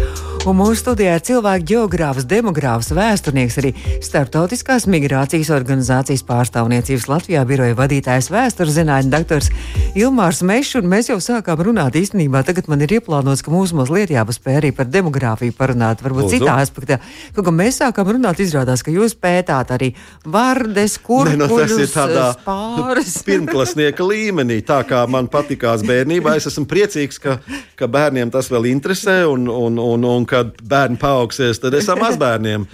Un 0.48 0.56
mūsu 0.56 0.78
studijā 0.80 1.18
ir 1.18 1.24
cilvēks, 1.26 1.66
geogrāfs, 1.68 2.24
demogrāfs, 2.30 2.92
vēsturnieks, 2.96 3.58
arī 3.60 3.72
Startautiskās 4.00 4.86
migrācijas 4.88 5.50
organizācijas 5.52 6.22
pārstāvniecības 6.28 7.08
Latvijā 7.10 7.42
biroja 7.48 7.76
vadītājs 7.76 8.30
vēstures 8.32 8.78
zinātņu 8.78 9.12
doktors 9.12 9.50
Ilmārs 9.98 10.40
Mešs. 10.46 10.80
Mēs 10.86 11.10
jau 11.10 11.18
sākām 11.20 11.60
runāt 11.66 11.98
īstenībā. 12.00 12.44
Tagad 12.46 12.70
man 12.72 12.86
ir 12.86 12.94
ieplānots, 13.00 13.42
ka 13.44 13.52
mums 13.52 13.74
mazliet 13.76 14.14
jāpaspēj 14.14 14.60
arī 14.62 14.72
par 14.76 14.88
demogrāfiju 14.88 15.56
parunāt, 15.58 16.00
varbūt 16.06 16.28
Lūdzu. 16.30 16.38
citā 16.38 16.56
aspektā. 16.62 17.00
Kaut 17.36 17.50
kā 17.50 17.54
mēs 17.58 17.82
sākām 17.82 18.14
runāt, 18.14 18.40
izrādās, 18.40 18.86
ka 18.86 18.94
jūs 18.94 19.18
pētāt 19.18 19.74
arī 19.76 19.92
vardes, 20.24 20.96
kurus, 21.04 21.36
nu, 21.36 21.50
spārus 21.50 22.99
pirmklasnieka 23.28 24.06
līmenī. 24.06 24.60
Tā 24.66 24.80
kā 24.88 25.02
man 25.10 25.28
patīkās 25.32 25.84
bērnībā, 25.86 26.36
es 26.38 26.48
esmu 26.50 26.66
priecīgs, 26.70 27.20
ka, 27.22 27.38
ka 27.78 27.90
bērniem 27.90 28.32
tas 28.32 28.50
vēl 28.52 28.70
interesē, 28.72 29.22
un, 29.30 29.48
un, 29.50 29.78
un, 29.80 30.08
un 30.14 30.26
kad 30.28 30.56
bērni 30.62 31.00
paaugsies, 31.00 31.62
tad 31.62 31.76
es 31.78 31.90
ar 31.90 32.00
mazbērniem. 32.02 32.66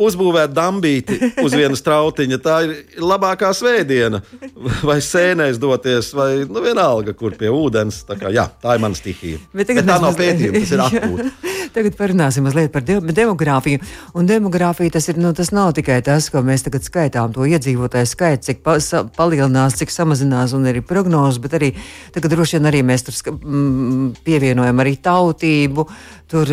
uzbūvēt 0.00 0.52
dambīti 0.54 1.18
uz 1.44 1.54
vienas 1.56 1.82
trautiņa. 1.84 2.38
Tā 2.42 2.56
ir 2.66 3.02
labākā 3.04 3.50
svētdiena. 3.56 4.22
Vai 4.86 4.98
sēnēs 5.04 5.60
doties, 5.60 6.12
vai 6.16 6.30
nu, 6.48 6.62
vienalga, 6.64 7.14
kur 7.16 7.36
pie 7.38 7.50
ūdens. 7.52 8.02
Tā, 8.08 8.16
kā, 8.20 8.32
jā, 8.34 8.46
tā 8.62 8.76
ir 8.76 8.84
mana 8.84 8.98
stihija. 8.98 9.40
Bet, 9.52 9.72
Bet 9.74 9.86
tā 9.88 9.98
nav 10.02 10.16
pētījuma, 10.18 10.62
tas 10.62 10.74
ir 10.76 10.84
atpūta. 10.86 11.28
Tagad 11.74 11.96
parunāsim 11.98 12.44
mazliet 12.46 12.72
par 12.72 12.84
de 12.86 12.98
demogrāfiju. 13.00 13.80
Un 14.18 14.28
demogrāfija 14.28 14.96
tas, 14.96 15.08
ir, 15.10 15.18
nu, 15.20 15.32
tas 15.36 15.52
nav 15.54 15.72
tikai 15.78 16.00
tas, 16.06 16.28
ko 16.32 16.42
mēs 16.46 16.66
tagad 16.66 16.86
skaitām, 16.86 17.34
to 17.34 17.46
iedzīvotāju 17.48 18.10
skaitu, 18.10 18.48
cik 18.50 18.62
pa 18.66 18.76
palielinās, 19.16 19.78
cik 19.80 19.92
samazinās, 19.94 20.54
un 20.56 20.68
arī 20.70 20.82
prognozes, 20.86 21.40
bet 21.42 21.56
arī 21.58 21.72
tagad 22.14 22.34
droši 22.34 22.58
vien 22.58 22.70
arī 22.70 22.82
mēs 22.86 23.06
tur 23.06 23.18
mm, 23.36 24.22
pievienojam 24.26 24.84
arī 24.84 24.96
tautību. 25.02 25.86
Tur 26.30 26.46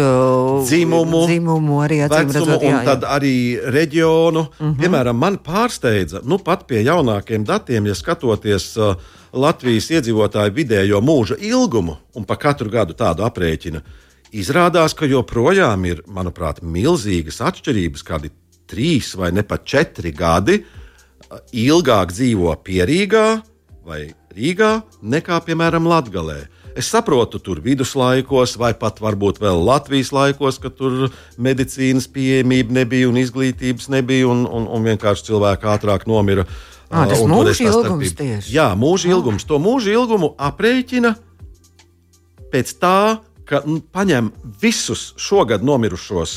dzimumu, 0.65 1.19
dzimumu 1.29 1.83
arī 1.85 1.99
vecumu, 2.01 2.33
redzot, 2.33 2.63
jā, 2.65 2.71
jā. 2.71 2.79
un 2.79 2.87
tad 2.87 3.03
arī 3.05 3.35
reģionu. 3.61 4.39
Uh 4.39 4.65
mhm. 4.65 4.71
-huh. 4.71 4.79
Piemēram, 4.81 5.17
man 5.17 5.37
pārsteidza, 5.37 6.21
nu 6.23 6.37
pat 6.37 6.67
pie 6.67 6.81
jaunākiem 6.83 7.45
datiem, 7.45 7.85
ja 7.85 7.95
skatoties 7.95 8.77
uh, 8.77 8.95
Latvijas 9.33 9.89
iedzīvotāju 9.91 10.53
vidējo 10.53 11.01
mūža 11.03 11.37
ilgumu 11.39 11.97
un 12.15 12.25
pa 12.25 12.35
katru 12.35 12.69
gadu 12.69 12.93
tādu 12.93 13.25
aprēķinu, 13.27 13.81
izrādās, 14.31 14.95
ka 14.97 15.07
joprojām 15.09 15.85
ir, 15.89 16.03
manuprāt, 16.07 16.63
milzīgas 16.63 17.39
atšķirības, 17.51 18.05
kādi 18.07 18.33
trīs 18.67 19.13
vai 19.15 19.31
ne 19.35 19.43
pat 19.47 19.63
četri 19.67 20.11
gadi 20.15 20.59
uh, 20.61 21.39
ilgāk 21.55 22.11
dzīvo 22.15 22.55
Pierīgā 22.63 23.27
vai 23.87 24.07
Rīgā 24.37 24.71
nekā, 25.01 25.39
piemēram, 25.47 25.87
Latvijā. 25.89 26.45
Es 26.77 26.91
saprotu, 26.93 27.39
tur 27.41 27.57
viduslaikos, 27.63 28.53
vai 28.61 28.73
pat 28.77 28.99
varbūt 29.01 29.39
vēl 29.41 29.63
Latvijas 29.65 30.11
laikos, 30.13 30.59
kad 30.61 30.75
tur 30.77 31.07
medicīnas 31.41 32.05
pieejamība 32.13 32.75
nebija 32.81 33.07
un 33.09 33.17
izglītības 33.17 33.89
nebija, 33.95 34.27
un, 34.29 34.43
un, 34.45 34.67
un 34.69 34.85
vienkārši 34.85 35.31
cilvēki 35.31 35.71
ātrāk 35.73 36.05
nomira. 36.09 36.45
À, 36.87 37.07
tas 37.09 37.23
ir 37.23 37.31
mūža 37.31 37.55
ilgums 37.65 38.13
tieši. 38.19 38.53
Jā, 38.53 38.67
mūža 38.77 39.09
ilgums. 39.15 39.47
To 39.49 39.57
mūža 39.59 39.95
ilgumu 39.95 40.35
aprēķina 40.37 41.15
pēc 42.53 42.75
tā, 42.77 42.99
ka 43.47 43.61
nu, 43.65 43.79
paņem 43.81 44.31
visus 44.61 45.13
šogad 45.21 45.63
nomirušos 45.65 46.35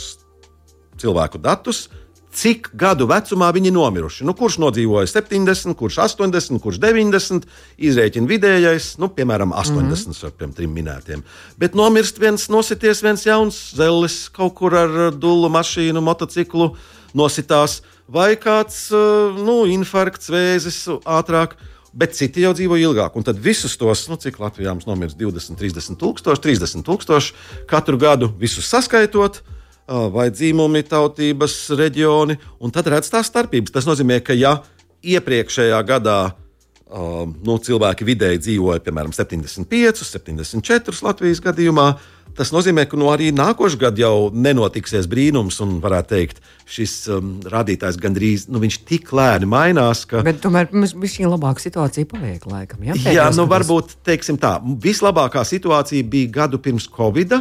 cilvēku 1.01 1.41
datus, 1.43 1.89
cik 2.31 2.71
gadu 2.79 3.09
vecumā 3.11 3.51
viņi 3.55 3.73
nomiruši. 3.75 4.25
Nu, 4.27 4.35
kurš 4.39 4.61
nodzīvoja 4.63 5.09
70, 5.11 5.75
kurš 5.79 5.99
80, 6.05 6.61
kurš 6.63 6.79
90, 6.83 7.49
izrēķina 7.91 8.31
vidējais, 8.31 8.93
nu, 9.03 9.11
piemēram, 9.15 9.51
80 9.51 9.83
mm 9.83 9.95
-hmm. 9.95 10.27
ar 10.27 10.37
tiem 10.39 10.53
trim 10.55 10.75
minētiem. 10.75 11.25
Bet 11.59 11.75
nomirst 11.75 12.19
viens, 12.19 12.49
nosities 12.49 13.03
viens 13.03 13.27
jauns 13.27 13.59
zelis 13.75 14.29
kaut 14.29 14.55
kur 14.55 14.75
ar 14.75 15.11
dulu 15.11 15.49
mašīnu, 15.49 16.01
motociklu, 16.01 16.77
nositās, 17.15 17.83
vai 18.09 18.37
kāds 18.37 18.91
nu, 18.91 19.67
infarkts, 19.67 20.31
vēzis 20.31 20.87
ātrāk. 21.05 21.59
Bet 21.91 22.15
citi 22.15 22.45
jau 22.45 22.53
dzīvo 22.55 22.77
ilgāk, 22.79 23.17
un 23.19 23.25
tad 23.27 23.39
visus 23.43 23.75
tos, 23.79 24.05
nu, 24.11 24.19
cik 24.21 24.39
Latvijā 24.39 24.71
mums 24.71 24.87
nomirst 24.87 25.19
20, 25.19 25.59
30 25.59 25.99
tūkstoši, 25.99 26.43
30 26.45 26.85
tūkstoši 26.87 27.65
katru 27.71 27.99
gadu, 27.99 28.29
visus 28.39 28.69
saskaitot, 28.71 29.41
uh, 29.43 30.07
vai 30.15 30.29
dzīvumi, 30.31 30.85
tautības, 30.87 31.57
reģioni, 31.81 32.39
un 32.63 32.75
tad 32.75 32.93
redz 32.95 33.11
tās 33.11 33.31
starpības. 33.33 33.75
Tas 33.75 33.91
nozīmē, 33.91 34.21
ka 34.23 34.37
ja 34.39 34.61
iepriekšējā 35.03 35.83
gadā 35.89 36.19
uh, 36.31 37.27
nu, 37.27 37.59
cilvēki 37.59 38.07
vidēji 38.07 38.45
dzīvoja 38.47 38.85
piemēram 38.87 39.11
75, 39.17 40.05
74 40.07 41.07
Latvijas 41.09 41.43
gadījumā, 41.43 41.89
tas 42.37 42.53
nozīmē, 42.55 42.87
ka 42.91 42.99
nu, 43.01 43.09
arī 43.13 43.31
nākošais 43.37 43.79
gads 43.81 44.03
jau 44.03 44.31
nenotiksies 44.35 45.09
brīnums, 45.11 45.61
un 45.65 45.79
varētu 45.83 46.13
teikt, 46.15 46.43
šis 46.71 46.95
um, 47.13 47.33
rādītājs 47.51 47.99
gandrīz 48.01 48.47
nu, 48.53 48.63
tik 48.89 49.13
lēni 49.17 49.49
mainās. 49.51 50.05
Ka... 50.09 50.25
Bet 50.27 50.43
tomēr 50.45 50.71
mums 50.75 50.95
šī 51.15 51.29
labākā 51.31 51.65
situācija 51.65 52.09
paliek 52.11 52.47
laikam. 52.51 52.85
Ja? 52.87 52.99
Jā, 53.21 53.27
nu, 53.37 53.49
varbūt 53.51 53.99
teiksim 54.07 54.39
tā, 54.41 54.59
vislabākā 54.61 55.45
situācija 55.47 56.07
bija 56.07 56.37
gadu 56.43 56.63
pirms 56.63 56.89
Covid. 56.91 57.41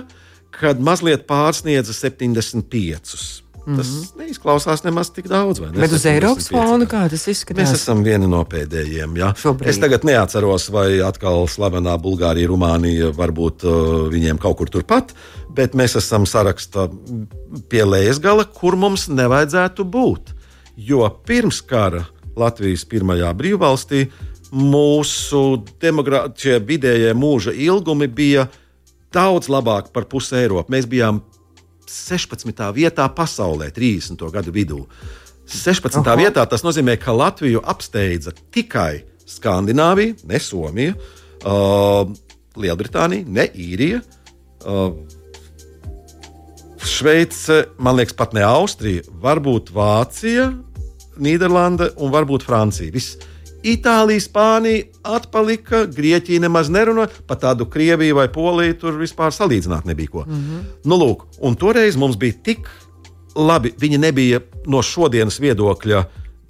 kad 0.50 0.80
mazliet 0.82 1.28
pārsniedza 1.30 1.94
75. 1.94 3.44
Mm 3.70 3.76
-hmm. 3.76 3.78
Tas 3.78 4.14
neizklausās 4.18 4.84
nemaz 4.84 5.12
tik 5.14 5.28
daudz. 5.30 5.60
Ne? 5.60 5.68
Bet 5.78 5.92
uz 5.92 6.06
Eiropas 6.06 6.50
fona 6.50 6.86
kā 6.86 7.04
tas 7.10 7.28
izskatās? 7.28 7.70
Mēs 7.70 7.74
esam 7.76 8.04
vieni 8.04 8.28
no 8.28 8.42
pēdējiem. 8.44 9.18
Ja? 9.18 9.34
Šobrīd. 9.38 9.70
Es 9.70 9.78
tagad 9.78 10.04
neatceros, 10.04 10.70
vai 10.70 11.00
atkal 11.06 11.46
slavenā 11.48 11.98
Bulgārija, 12.02 12.48
Rumānija, 12.48 13.12
varbūt 13.14 13.64
uh, 13.64 14.10
viņiem 14.10 14.38
kaut 14.38 14.58
kur 14.58 14.70
turpat, 14.70 15.14
bet 15.54 15.76
mēs 15.76 15.96
esam 15.98 16.26
sarakstā 16.26 16.90
pie 17.70 17.84
lejas 17.86 18.20
gala, 18.20 18.46
kur 18.46 18.76
mums 18.76 19.08
nevajadzētu 19.08 19.84
būt. 19.84 20.34
Jo 20.78 21.10
pirms 21.26 21.62
kara 21.62 22.06
Latvijas 22.36 22.86
pirmajā 22.86 23.34
brīvvalstī 23.34 24.08
mūsu 24.52 25.64
demokrātiskie 25.82 26.58
vidējie 26.66 27.14
mūža 27.14 27.54
ilgumi 27.54 28.08
bija 28.08 28.48
daudz 29.14 29.50
labāk 29.50 29.92
par 29.94 30.06
pusi 30.10 30.36
Eiropu. 30.36 30.72
Mēs 30.72 30.88
bijām 30.90 31.22
16. 31.90 32.54
vietā 32.76 33.08
pasaulē 33.16 33.72
30. 33.74 34.30
gadu 34.34 34.54
vidū. 34.54 34.84
16. 35.50 36.04
Aha. 36.06 36.16
vietā 36.20 36.46
tas 36.46 36.62
nozīmē, 36.62 36.96
ka 37.02 37.16
Latviju 37.16 37.64
apsteidza 37.66 38.36
tikai 38.54 39.02
Skandināvija, 39.30 40.20
ne 40.30 40.40
Somija, 40.42 40.94
uh, 41.46 42.10
Lielbritānija, 42.60 43.26
ne 43.26 43.48
Īrija. 43.50 44.04
Uh, 44.62 44.94
Šveice, 46.86 47.64
man 47.82 47.98
liekas, 47.98 48.16
pat 48.18 48.34
ne 48.38 48.44
Austrija, 48.46 49.04
varbūt 49.22 49.74
Vācija, 49.76 50.50
Nīderlande 51.20 51.90
un 52.00 52.14
varbūt 52.14 52.46
Francija. 52.48 52.94
Viss 52.94 53.18
Itālija, 53.64 54.24
Spānija 54.24 54.86
atpalika, 55.04 55.84
Grieķija 55.92 56.44
nemaz 56.46 56.70
nerunāja, 56.72 57.12
pat 57.28 57.44
tādu 57.44 57.68
Krieviju 57.70 58.16
vai 58.16 58.28
Poliju 58.32 58.78
tur 58.80 59.00
vispār 59.02 59.34
salīdzināt 59.36 59.88
nebija 59.90 60.14
ko. 60.14 60.26
Mm 60.28 60.36
-hmm. 60.36 60.62
nu, 60.86 60.96
lūk, 60.96 61.26
un 61.40 61.56
toreiz 61.56 61.96
mums 61.96 62.18
bija 62.18 62.34
tik 62.44 62.70
labi, 63.36 63.74
viņi 63.80 63.98
nebija 63.98 64.40
no 64.66 64.82
šodienas 64.82 65.40
viedokļa, 65.40 66.04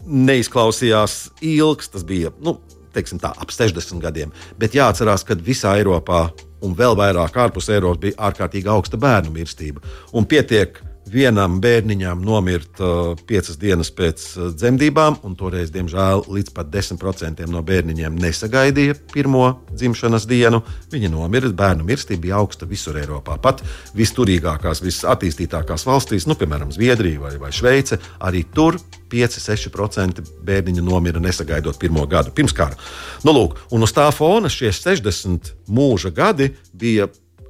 neizklausījās 0.06 1.30
ilgs, 1.42 1.90
tas 1.90 2.04
bija. 2.04 2.32
Nu, 2.42 2.60
teiksim, 2.94 3.20
tā, 3.20 3.34
ap 3.38 3.52
60 3.52 4.02
gadiem. 4.02 4.32
Bet 4.58 4.76
jāatcerās, 4.76 5.26
ka 5.26 5.36
visā 5.36 5.78
Eiropā 5.78 6.30
un 6.62 6.76
vēl 6.76 6.96
vairāk 6.96 7.38
ārpus 7.38 7.70
Eiropas 7.70 8.00
bija 8.00 8.30
ārkārtīgi 8.30 8.68
augsta 8.68 8.98
bērnu 8.98 9.32
mirstība. 9.32 9.82
Un 10.14 10.26
pietiek 10.26 10.82
vienam 11.14 11.60
bērniņam 11.64 12.22
nomirt 12.26 12.82
uh, 12.82 13.14
piecas 13.28 13.58
dienas 13.62 13.92
pēc 13.96 14.26
uh, 14.38 14.50
dzemdībām, 14.56 15.20
un 15.28 15.36
toreiz, 15.40 15.72
diemžēl, 15.74 16.26
līdz 16.30 16.54
pat 16.56 16.70
10% 16.74 17.46
no 17.50 17.64
bērniņiem 17.66 18.18
nesagaidīja 18.20 18.98
pirmo 19.14 19.46
dzimšanas 19.72 20.28
dienu. 20.30 20.62
Viņi 20.94 21.12
nomira. 21.14 21.50
Bērnu 21.60 21.86
mirstība 21.88 22.26
bija 22.28 22.40
augsta 22.42 22.68
visur 22.70 22.98
Eiropā. 23.00 23.38
Pat 23.42 23.64
visturīgākās, 23.98 24.84
visattīstītākās 24.86 25.86
valstīs, 25.88 26.28
nu, 26.30 26.38
piemēram, 26.40 26.74
Zviedrija 26.76 27.24
vai, 27.24 27.36
vai 27.42 27.52
Šveice, 27.56 28.00
arī 28.26 28.44
tur 28.56 28.78
5-6% 29.10 30.24
bērniņu 30.46 30.84
nomira 30.86 31.22
nesagaidot 31.24 31.80
pirmo 31.82 32.06
gadu 32.10 32.34
pirms 32.36 32.54
kara. 32.56 32.78
Nu, 33.26 33.34
lūk, 33.36 33.58
un 33.74 33.88
uz 33.88 33.96
tā 33.96 34.10
fona 34.16 34.52
šie 34.52 34.72
60 34.76 35.56
mūža 35.70 36.14
gadi 36.16 36.54
bija 36.74 37.10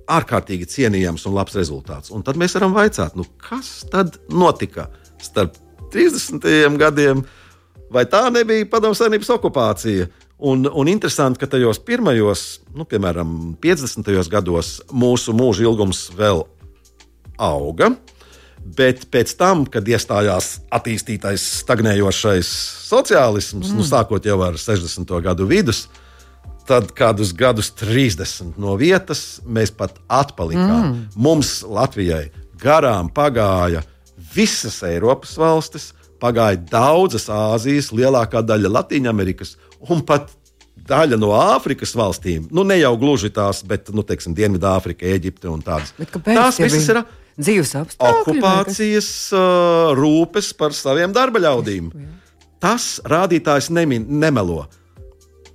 ārkārtīgi 0.09 0.67
cienījams 0.69 1.25
un 1.29 1.35
labs 1.37 1.57
rezultāts. 1.57 2.13
Un 2.13 2.23
tad 2.25 2.39
mēs 2.39 2.55
varam 2.57 2.75
vaicāt, 2.75 3.17
nu, 3.19 3.25
kas 3.41 3.83
tad 3.91 4.17
notika 4.33 4.89
starp 5.21 5.57
30. 5.93 6.45
gadiem, 6.79 7.23
vai 7.93 8.05
tā 8.09 8.25
nebija 8.33 8.67
Padomu 8.69 8.97
Savienības 8.97 9.31
okupācija? 9.37 10.09
Un, 10.39 10.63
un 10.71 10.87
interesanti, 10.87 11.41
ka 11.41 11.49
tajos 11.51 11.81
pirmajos, 11.83 12.43
nu, 12.71 12.85
piemēram, 12.87 13.57
50. 13.59 14.07
gados 14.31 14.77
mūsu 14.87 15.35
mūža 15.35 15.65
ilgums 15.67 16.05
vēl 16.15 16.45
auga. 17.35 17.91
Bet 18.59 19.05
pēc 19.11 19.33
tam, 19.39 19.65
kad 19.71 19.87
iestājās 19.87 20.59
attīstītais 20.75 21.43
stagnējošais 21.63 22.47
sociālisms, 22.87 23.67
nu, 23.67 23.73
mm. 23.73 23.81
nu, 23.81 23.87
sākot 23.87 24.25
jau 24.27 24.37
ar 24.45 24.59
60. 24.59 25.11
gadu 25.25 25.47
vidus, 25.49 25.85
uh, 25.87 26.08
tad 26.69 26.91
kādus 26.97 27.33
gadus 27.33 27.71
30 27.79 28.59
no 28.61 28.75
vietas 28.79 29.39
mēs 29.45 29.73
pat 29.73 29.97
atpalikām. 30.05 30.83
Mm. 30.85 31.05
Mums 31.17 31.59
Latvijai 31.65 32.29
garām 32.61 33.09
pagāja 33.13 33.81
visas 34.35 34.81
Eiropas 34.85 35.33
valstis, 35.39 35.91
pagāja 36.21 36.59
daudzas 36.69 37.29
Āzijas, 37.33 37.93
lielākā 37.95 38.43
daļa 38.45 38.73
Latvijas 38.75 39.55
un 39.89 40.03
pat 40.05 40.29
daļa 40.89 41.17
no 41.19 41.31
Āfrikas 41.37 41.95
valstīm. 41.97 42.47
Nu, 42.53 42.65
ne 42.67 42.79
jau 42.79 42.93
gluži 42.99 43.31
tās, 43.33 43.61
bet, 43.67 43.91
nu, 43.93 44.03
teiksim, 44.05 44.35
Dienvidāfrika, 44.37 45.07
Eģipte 45.09 45.49
un 45.51 45.61
tādas. 45.65 45.93
Tās 46.25 46.59
visas 46.61 46.87
ir 46.89 47.01
dzīves 47.39 47.75
apstākļi. 47.79 48.39
Okupācijas 48.39 49.11
uh, 49.33 49.91
rūpes 49.97 50.51
par 50.57 50.75
saviem 50.77 51.13
darba 51.15 51.41
ļaudīm. 51.43 51.91
Tas 52.59 52.97
rādītājs 53.07 53.69
nemin, 53.71 54.05
nemelo 54.19 54.65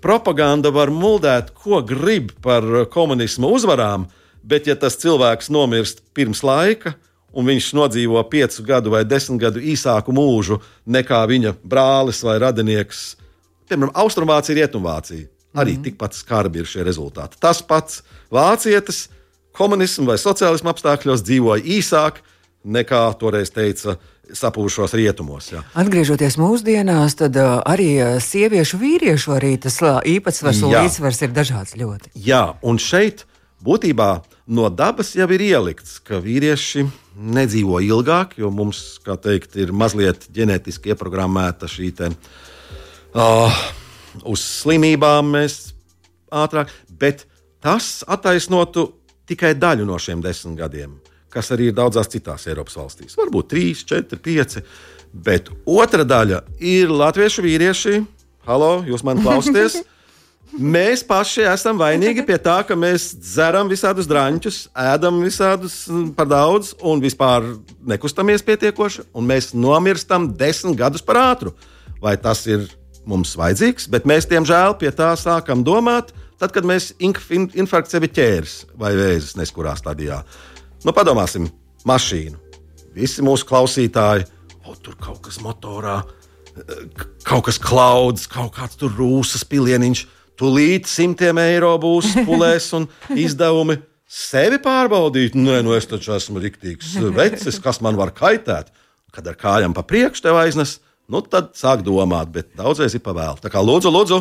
propaganda 0.05 0.69
var 0.75 0.93
muldēt, 0.93 1.55
ko 1.57 1.81
grib 1.87 2.35
par 2.45 2.65
komunismu 2.93 3.49
uzvarām, 3.57 4.05
bet 4.45 4.69
ja 4.69 4.77
tas 4.77 4.99
cilvēks 5.01 5.49
nomirst 5.55 6.03
pirms 6.17 6.45
laika, 6.45 6.93
un 7.35 7.49
viņš 7.49 7.71
nodzīvo 7.75 8.21
piecu 8.31 8.67
gadu 8.69 8.93
vai 8.93 9.03
desmit 9.09 9.41
gadu 9.43 9.63
īsāku 9.65 10.13
mūžu 10.15 10.61
nekā 10.85 11.25
viņa 11.31 11.55
brālis 11.65 12.21
vai 12.27 12.37
radinieks. 12.43 13.15
Piemēram, 13.69 13.95
Austrumvācija, 14.05 14.59
Rietumvācija. 14.61 15.31
Arī 15.55 15.73
mm 15.73 15.79
-hmm. 15.79 15.85
tikpat 15.85 16.15
skarbi 16.15 16.59
ir 16.59 16.67
šie 16.67 16.85
rezultāti. 16.85 17.39
Tas 17.41 17.63
pats 17.63 18.03
vācietis 18.31 19.09
komunismu 19.53 20.07
vai 20.07 20.19
sociālismu 20.19 20.71
apstākļos 20.71 21.23
dzīvoja 21.23 21.63
īsāk 21.63 22.21
nekā 22.65 23.15
toreiz 23.19 23.51
teica 23.51 23.97
sapūšos 24.33 24.95
rietumos. 24.97 25.51
Jā. 25.53 25.63
Atgriežoties 25.79 26.39
mūsdienās, 26.41 27.19
tad 27.21 27.37
uh, 27.41 27.59
arī 27.69 28.19
sieviešu, 28.23 28.81
vīriešu 28.81 29.37
arī 29.37 29.55
tas 29.61 29.81
īpatsvars 29.83 30.63
un 30.65 30.75
līdzsvars 30.79 31.23
ir 31.27 31.35
dažāds 31.37 31.77
ļoti. 31.81 32.15
Jā, 32.17 32.47
un 32.65 32.81
šeit 32.83 33.27
būtībā 33.65 34.11
no 34.47 34.69
dabas 34.73 35.15
jau 35.17 35.29
ir 35.33 35.45
ielikts, 35.45 35.99
ka 36.05 36.21
vīrieši 36.25 36.87
nedzīvo 37.15 37.81
ilgāk, 37.85 38.37
jo 38.41 38.51
mums, 38.53 38.99
kā 39.05 39.17
teikt, 39.21 39.57
ir 39.61 39.73
mazliet 39.77 40.27
ģenētiski 40.35 40.93
ieprogrammēta 40.95 41.71
šī 41.71 41.93
te, 41.97 42.11
uh, 43.15 43.63
uz 44.25 44.45
slimībām 44.63 45.33
mēs 45.37 45.61
ātrāk, 46.35 46.73
bet 46.89 47.27
tas 47.65 48.03
attaisnotu 48.11 48.91
tikai 49.29 49.55
daļu 49.57 49.87
no 49.89 49.99
šiem 50.01 50.23
desmit 50.25 50.59
gadiem, 50.59 50.99
kas 51.35 51.51
arī 51.55 51.71
ir 51.71 51.77
daudzās 51.77 52.11
citās 52.13 52.47
Eiropas 52.51 52.77
valstīs. 52.79 53.17
Varbūt 53.19 53.51
trīs, 53.51 53.83
četri, 53.89 54.21
pieci. 54.23 54.65
Bet 55.15 55.51
otra 55.67 56.07
daļa 56.07 56.43
ir 56.63 56.91
latviešu 56.91 57.45
vīrieši. 57.45 57.99
Halo, 58.49 58.77
jūs 58.89 59.05
man 59.07 59.23
klausāties? 59.25 59.81
Mēs 60.55 61.01
paši 61.03 61.43
esam 61.51 61.81
vainīgi 61.81 62.23
pie 62.23 62.37
tā, 62.39 62.61
ka 62.63 62.77
mēs 62.79 63.09
dzeram 63.19 63.67
visādus 63.67 64.07
drāņus, 64.07 64.59
ēdam 64.79 65.17
visādus 65.25 65.81
mm, 65.91 66.13
par 66.15 66.29
daudz 66.31 66.71
un 66.79 67.03
vispār 67.03 67.49
nekustamies 67.91 68.45
pietiekoši, 68.47 69.09
un 69.19 69.27
mēs 69.27 69.51
nomirstam 69.59 70.29
desmit 70.39 70.79
gadus 70.79 71.03
par 71.03 71.19
ātru. 71.19 71.57
Vai 71.99 72.15
tas 72.23 72.45
ir 72.47 72.69
mums 73.03 73.35
vajadzīgs? 73.41 73.89
Bet 73.91 74.07
mēs, 74.07 74.29
diemžēl, 74.31 74.77
pie 74.79 74.95
tā 74.95 75.11
sākam 75.19 75.67
domāt, 75.67 76.15
tad, 76.39 76.55
kad 76.55 76.63
mēs 76.63 76.93
infarkts 77.03 77.97
sevi 77.97 78.13
ķērs 78.15 78.55
vai 78.79 78.95
vēzis 78.95 79.35
neskurā 79.41 79.75
stadijā. 79.81 80.23
Nu, 80.85 80.93
padomāsim, 80.93 81.49
mašīnu. 81.89 82.37
Visi 82.95 83.25
mūsu 83.25 83.47
klausītāji, 83.49 84.29
o, 84.65 84.75
tur 84.77 84.99
kaut 85.01 85.23
kas 85.27 85.41
motorā, 85.43 86.03
kaut 87.27 87.49
kas 87.49 87.59
klauds, 87.59 88.29
kaut 88.31 88.53
kāds 88.55 88.79
tur 88.79 88.93
rūsas 88.95 89.43
pilieniņš 89.49 90.05
Tūlīt 90.39 90.89
simtiem 90.91 91.39
eiro 91.39 91.75
būs 91.79 92.15
pulēs 92.27 92.71
un 92.77 92.89
izdevumi. 93.15 93.79
Sevi 94.15 94.59
pārbaudīt, 94.63 95.35
nē, 95.39 95.61
nu 95.67 95.75
es 95.75 95.87
taču 95.91 96.15
esmu 96.15 96.43
riktīgs 96.43 96.95
vecis, 97.15 97.59
kas 97.63 97.81
man 97.83 97.99
var 97.99 98.13
kaitēt. 98.15 98.73
Kad 99.15 99.31
ar 99.31 99.39
kājām 99.39 99.75
pa 99.75 99.85
priekšu 99.87 100.25
tev 100.27 100.39
aiznes, 100.41 100.81
nu 101.11 101.23
tad 101.23 101.53
sāk 101.59 101.85
domāt, 101.87 102.33
bet 102.35 102.51
daudzreiz 102.59 102.97
ir 102.99 103.03
pavēlu. 103.03 103.39
Tā 103.43 103.51
kā 103.51 103.63
lūdzu, 103.63 103.93
lūdzu, 103.95 104.19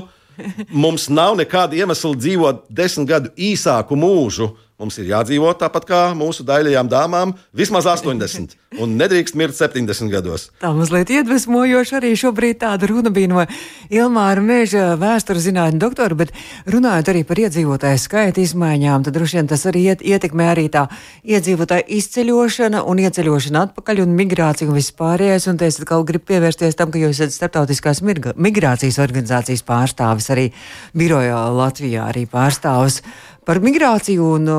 mums 0.69 1.07
nav 1.09 1.33
nekāda 1.39 1.77
iemesla 1.77 2.13
dzīvot 2.17 2.67
desmit 2.69 3.09
gadu 3.09 3.33
īsāku 3.33 3.97
mūžu, 3.97 4.51
Mums 4.83 4.97
ir 4.99 5.07
jādzīvo 5.13 5.47
tāpat 5.55 5.85
kā 5.87 5.99
mūsu 6.11 6.43
daļajām 6.43 6.89
dāmām, 6.91 7.31
vismaz 7.55 7.85
80, 7.87 8.57
un 8.83 8.97
nedrīkst 8.99 9.37
mirt 9.39 9.55
70 9.55 10.11
gados. 10.11 10.49
Tā 10.59 10.73
mazliet 10.75 11.13
iedvesmojoši 11.13 11.95
arī 12.01 12.11
šobrīd 12.19 12.59
tāda 12.65 12.89
runa 12.91 13.13
bija 13.15 13.29
no 13.31 13.45
Ilmāra 13.87 14.43
Mēža 14.43 14.97
vēstures 14.99 15.45
zinātņu 15.45 15.79
doktora, 15.79 16.17
bet 16.19 16.35
runājot 16.67 17.13
arī 17.13 17.23
par 17.29 17.39
iedzīvotāju 17.45 18.01
skaita 18.03 18.43
izmaiņām, 18.43 19.07
tad 19.07 19.15
droši 19.15 19.39
vien 19.39 19.51
tas 19.53 19.63
arī 19.71 19.85
iet, 19.93 20.03
ietekmē 20.03 20.49
arī 20.51 20.67
tā 20.73 20.89
iedzīvotāju 21.23 21.87
izceļošana 22.01 22.83
un 22.83 23.05
ieceļošana 23.05 23.63
atpakaļ 23.69 24.03
un 24.03 24.19
migrācija 24.19 24.67
un 24.67 24.75
vispārējais. 24.81 25.47
Un 25.47 25.63
es 25.63 25.79
atkal 25.79 26.03
gribu 26.03 26.27
pievērsties 26.33 26.75
tam, 26.75 26.91
ka 26.91 26.99
jūs 26.99 27.23
esat 27.23 27.37
starptautiskās 27.39 28.03
migrācijas 28.03 28.99
organizācijas 28.99 29.63
pārstāvis 29.63 30.27
arī 30.35 30.49
birojā 30.91 31.39
Latvijā 31.55 32.09
arī 32.11 32.27
pārstāvis. 32.27 32.99
Par 33.43 33.59
migrāciju 33.63 34.27
un 34.37 34.51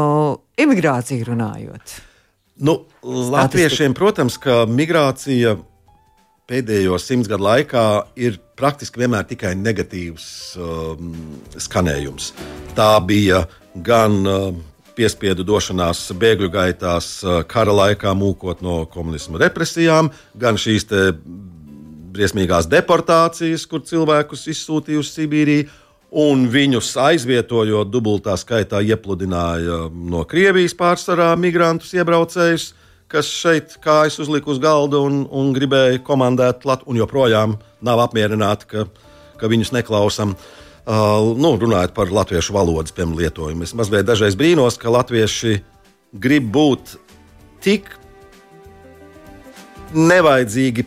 imigrāciju 0.61 1.31
runājot. 1.31 1.95
Nu, 2.65 2.85
Latviešiem, 3.03 3.95
protams, 3.97 4.37
ka 4.39 4.63
migrācija 4.71 5.57
pēdējo 6.49 6.99
simts 7.01 7.29
gadu 7.31 7.47
laikā 7.47 7.85
ir 8.21 8.37
praktiski 8.59 9.03
vienmēr 9.03 9.27
tikai 9.27 9.55
negatīvs 9.59 10.27
um, 10.61 11.15
skanējums. 11.59 12.31
Tā 12.77 12.93
bija 13.07 13.43
gan 13.87 14.21
uh, 14.29 14.51
piespiedu 14.95 15.47
došanās 15.47 16.07
bēgļu 16.21 16.51
gaitās, 16.55 17.09
uh, 17.25 17.41
kara 17.49 17.75
laikā 17.75 18.13
mūkot 18.15 18.63
no 18.63 18.85
komunisma 18.93 19.41
represijām, 19.43 20.13
gan 20.39 20.61
šīs 20.61 20.87
briesmīgās 22.15 22.69
deportācijas, 22.71 23.65
kur 23.67 23.83
cilvēkus 23.83 24.47
izsūtīja 24.53 25.03
uz 25.03 25.11
Sibīriju 25.17 25.67
un 26.15 26.47
viņus 26.51 26.93
aizvietojot 27.03 27.91
dubultā 27.91 28.37
skaitā 28.39 28.81
iepludināja 28.87 29.89
no 29.91 30.23
Krievijas 30.31 30.77
pārsvarā 30.79 31.33
migrantus 31.41 31.95
iebraucējus, 31.97 32.69
kas 33.11 33.31
šeit 33.31 33.77
kājas 33.83 34.21
uzlika 34.23 34.53
uz 34.53 34.61
galda 34.63 35.01
un, 35.03 35.25
un 35.31 35.53
gribēja 35.57 36.03
komandēt 36.07 36.67
Latviju, 36.69 36.93
un 36.95 37.01
joprojām 37.03 37.57
nav 37.85 38.05
apmierināti, 38.07 38.71
ka, 38.71 38.87
ka 39.41 39.51
viņus 39.51 39.75
neklausām. 39.75 40.37
Uh, 40.85 41.35
nu, 41.41 41.55
runājot 41.57 41.95
par 41.97 42.11
latviešu 42.13 42.53
valodas 42.53 42.93
piemēram, 42.93 43.17
lietojumu, 43.23 43.65
es 43.65 43.73
mazliet 43.73 44.05
dažreiz 44.05 44.37
brīnos, 44.37 44.77
ka 44.77 44.93
latvieši 44.93 45.57
grib 46.21 46.51
būt 46.53 46.99
tik 47.65 47.89
nevajadzīgi 49.95 50.85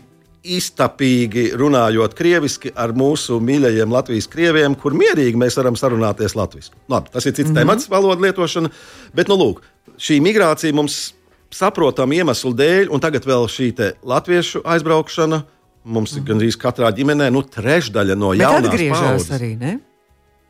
iztapīgi 0.55 1.49
runājot 1.59 2.15
krieviski 2.17 2.71
ar 2.75 2.93
mūsu 2.97 3.39
mīļajiem 3.43 3.91
Latvijas 3.93 4.29
krieviem, 4.31 4.75
kur 4.79 4.95
mierīgi 4.97 5.39
mēs 5.39 5.57
varam 5.59 5.75
sarunāties 5.79 6.35
latviešu. 6.37 6.73
Labi, 6.91 7.11
tas 7.13 7.25
ir 7.25 7.33
cits 7.33 7.49
mm 7.49 7.55
-hmm. 7.55 7.59
temats, 7.59 7.89
valodas 7.89 8.23
lietošana, 8.23 8.69
bet 9.13 9.27
nu, 9.27 9.35
lūk, 9.35 9.61
šī 9.97 10.21
migrācija 10.21 10.73
mums 10.73 11.13
saprotamu 11.51 12.13
iemeslu 12.13 12.53
dēļ, 12.53 12.89
un 12.89 12.99
tagad 12.99 13.25
vēl 13.25 13.47
šī 13.47 13.73
latviešu 14.03 14.61
aizbraukšana. 14.65 15.43
Mums 15.87 16.17
ir 16.17 16.23
gandrīz 16.23 16.57
katrā 16.59 16.91
ģimenē 16.91 17.29
nu, 17.31 17.41
trešdaļa 17.41 18.15
no 18.15 18.33
jaunās 18.33 18.81
paudzes. 18.91 19.31
Arī, 19.31 19.55
ne? 19.55 19.79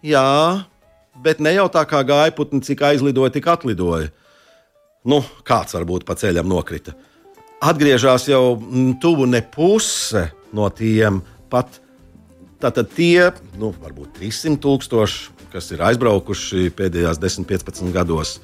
Jā, 0.01 0.65
bet 1.23 1.39
ne 1.39 1.53
jau 1.53 1.67
tā 1.69 1.85
kā 1.85 2.01
gāja 2.01 2.33
putni, 2.33 2.61
cik 2.61 2.81
aizlidoja, 2.81 3.29
tik 3.29 3.47
atlidoja. 3.47 4.09
Nu, 5.05 5.21
kāds 5.43 5.77
varbūt 5.77 6.05
pa 6.05 6.15
ceļam 6.15 6.49
nokrita 6.49 6.95
atgriežas 7.61 8.27
jau 8.29 8.57
mm, 8.57 8.97
tuvu 9.01 9.25
ne 9.29 9.41
puse 9.41 10.27
no 10.53 10.69
tiem 10.69 11.21
pat. 11.51 11.81
Tātad 12.57 12.89
tie, 12.89 13.29
nu, 13.61 13.69
varbūt 13.83 14.15
300 14.17 14.57
tūkstoši, 14.63 15.49
kas 15.53 15.67
ir 15.75 15.83
aizbraukuši 15.85 16.71
pēdējās 16.73 17.19
10, 17.21 17.45
15 17.45 17.93
gados, 17.93 18.39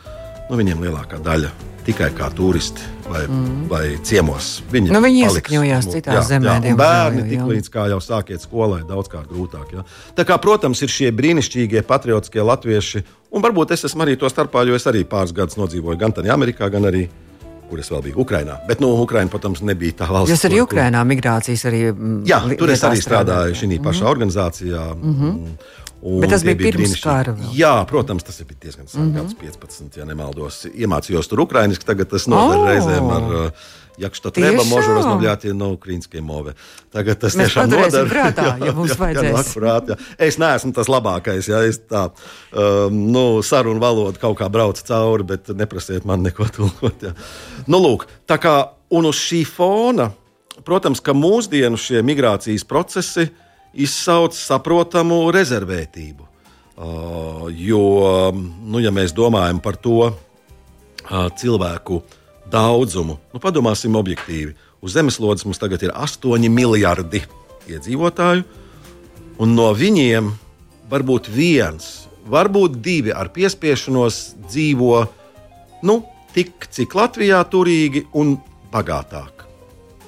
nu, 0.51 0.59
viņiem 0.59 0.83
lielākā 0.85 1.17
daļa 1.25 1.49
tikai 1.83 2.11
kā 2.15 2.29
turisti 2.31 2.85
vai, 3.09 3.23
mm. 3.25 3.63
vai 3.71 3.81
ciemos. 4.05 4.51
Viņi, 4.71 4.93
nu, 4.93 5.01
viņi 5.03 5.25
iesakņojās 5.25 5.89
citās 5.95 6.29
zemēs. 6.29 6.69
Bērni 6.77 7.25
tik 7.27 7.41
līdz 7.49 7.73
kā 7.73 7.87
jau 7.91 7.97
sākiet 8.05 8.45
skolai, 8.45 8.83
daudzkārt 8.87 9.33
grūtāk. 9.33 9.73
Jā. 9.73 9.87
Tā 10.13 10.27
kā, 10.29 10.37
protams, 10.41 10.85
ir 10.85 10.93
šie 10.93 11.09
brīnišķīgie 11.17 11.81
patriotiskie 11.89 12.45
latvieši, 12.45 13.03
un 13.33 13.43
varbūt 13.43 13.73
es 13.73 13.89
esmu 13.89 14.05
arī 14.05 14.15
to 14.21 14.29
starpā, 14.31 14.63
jo 14.69 14.77
es 14.77 14.87
arī 14.93 15.03
pāris 15.09 15.33
gadus 15.35 15.57
nodzīvoju 15.59 15.99
gan 16.05 16.15
Amerikā, 16.37 16.69
gan 16.69 16.85
arī 16.93 17.07
kur 17.73 17.81
es 17.81 17.89
vēl 17.89 18.03
biju 18.07 18.21
Ukrajinā. 18.21 18.59
Bet, 18.69 18.81
nu, 18.83 18.91
Ukraina, 19.01 19.31
protams, 19.33 19.63
nebija 19.65 19.97
tā 20.03 20.09
valsts. 20.11 20.33
Jūs 20.33 20.45
arī 20.49 20.59
kur, 20.59 20.67
Ukrajinā 20.69 21.03
migrācijas 21.09 21.65
arī. 21.69 21.85
Mm, 21.91 22.19
jā, 22.29 22.41
tur 22.59 22.73
es 22.73 22.83
arī 22.85 23.01
strādāju 23.01 23.57
šī 23.57 23.69
pašā 23.79 23.81
mm 23.81 24.03
-hmm. 24.03 24.11
organizācijā. 24.13 24.83
Mm 24.95 25.15
-hmm. 25.19 25.47
Un 26.03 26.19
Bet 26.19 26.29
tas 26.29 26.43
bija, 26.43 26.55
bija 26.55 26.71
pirms 26.75 27.01
kara. 27.01 27.35
Jā, 27.55 27.85
protams, 27.87 28.23
tas 28.23 28.41
bija 28.43 28.57
diezgan 28.61 28.87
sen, 28.87 29.01
mm 29.01 29.15
-hmm. 29.15 29.35
15, 29.41 29.97
ja 29.97 30.05
nemaldos. 30.05 30.65
Iemācījos 30.65 31.29
tur 31.29 31.39
ukraiņiski, 31.39 31.85
tagad 31.85 32.09
tas 32.09 32.27
noder 32.27 32.57
oh. 32.57 32.67
reizēm 32.67 33.09
ar. 33.09 33.23
Uh, 33.45 33.51
jak 33.97 34.15
što 34.15 34.29
tiešām? 34.29 34.49
treba, 34.49 34.63
može 34.63 34.87
razmavljati 34.93 35.53
na 35.53 35.67
ukrajinske 35.67 36.21
move. 36.21 36.53
Tagad 36.89 37.19
tas 37.19 37.35
Mēs 37.35 37.53
tiešām 37.53 37.69
nodara. 37.69 38.09
Prātā, 38.09 38.45
jā, 38.57 38.65
ja 38.65 38.73
mums 38.73 38.91
jā, 38.91 38.97
vajadzēs. 38.99 39.35
Jā, 39.37 39.43
prāt, 39.55 39.91
jā. 39.93 39.97
Es 40.17 40.37
neesmu 40.41 40.73
tas 40.73 40.89
labākais, 40.89 41.49
ja 41.49 41.61
es 41.67 41.79
tā 41.89 42.07
um, 42.09 42.97
nu, 43.13 43.43
sarunu 43.45 43.81
valodu 43.81 44.19
kaut 44.21 44.37
kā 44.41 44.49
braucu 44.49 44.85
cauri, 44.87 45.27
bet 45.33 45.53
neprasiet 45.53 46.05
man 46.09 46.25
neko 46.25 46.49
tulkot. 46.55 47.05
Jā. 47.05 47.13
Nu, 47.67 47.81
lūk, 47.83 48.07
tā 48.29 48.39
kā 48.41 48.57
un 48.93 49.09
uz 49.09 49.21
šī 49.21 49.43
fona, 49.49 50.09
protams, 50.65 51.01
ka 51.03 51.15
mūsdienu 51.17 51.77
šie 51.79 52.03
migrācijas 52.05 52.65
procesi 52.65 53.29
izsauc 53.73 54.37
saprotamu 54.37 55.25
rezervētību. 55.33 56.29
Uh, 56.73 57.45
jo, 57.53 57.85
nu, 58.33 58.81
ja 58.81 58.89
mēs 58.89 59.13
domājam 59.13 59.59
par 59.61 59.77
to 59.77 60.07
uh, 60.09 60.15
cilvēku 61.37 61.99
uh, 62.01 62.19
daudzumu. 62.51 63.17
Nu, 63.33 63.39
padomāsim 63.39 63.95
objektīvi. 63.95 64.53
Uz 64.83 64.95
zemeslodes 64.97 65.45
mums 65.47 65.61
tagad 65.61 65.83
ir 65.83 65.93
8 65.95 66.49
miljardi 66.51 67.23
iedzīvotāju, 67.71 68.43
un 69.39 69.53
no 69.55 69.69
viņiem 69.73 70.31
varbūt 70.91 71.29
viens, 71.31 72.07
varbūt 72.29 72.81
divi 72.83 73.13
ar 73.15 73.31
piespiešanos 73.33 74.23
dzīvo 74.49 75.05
nu, 75.87 76.01
tik, 76.35 76.67
cik 76.71 76.95
Latvijā 76.97 77.39
turīgi, 77.49 78.05
un 78.13 78.37
bagātāka. 78.73 79.47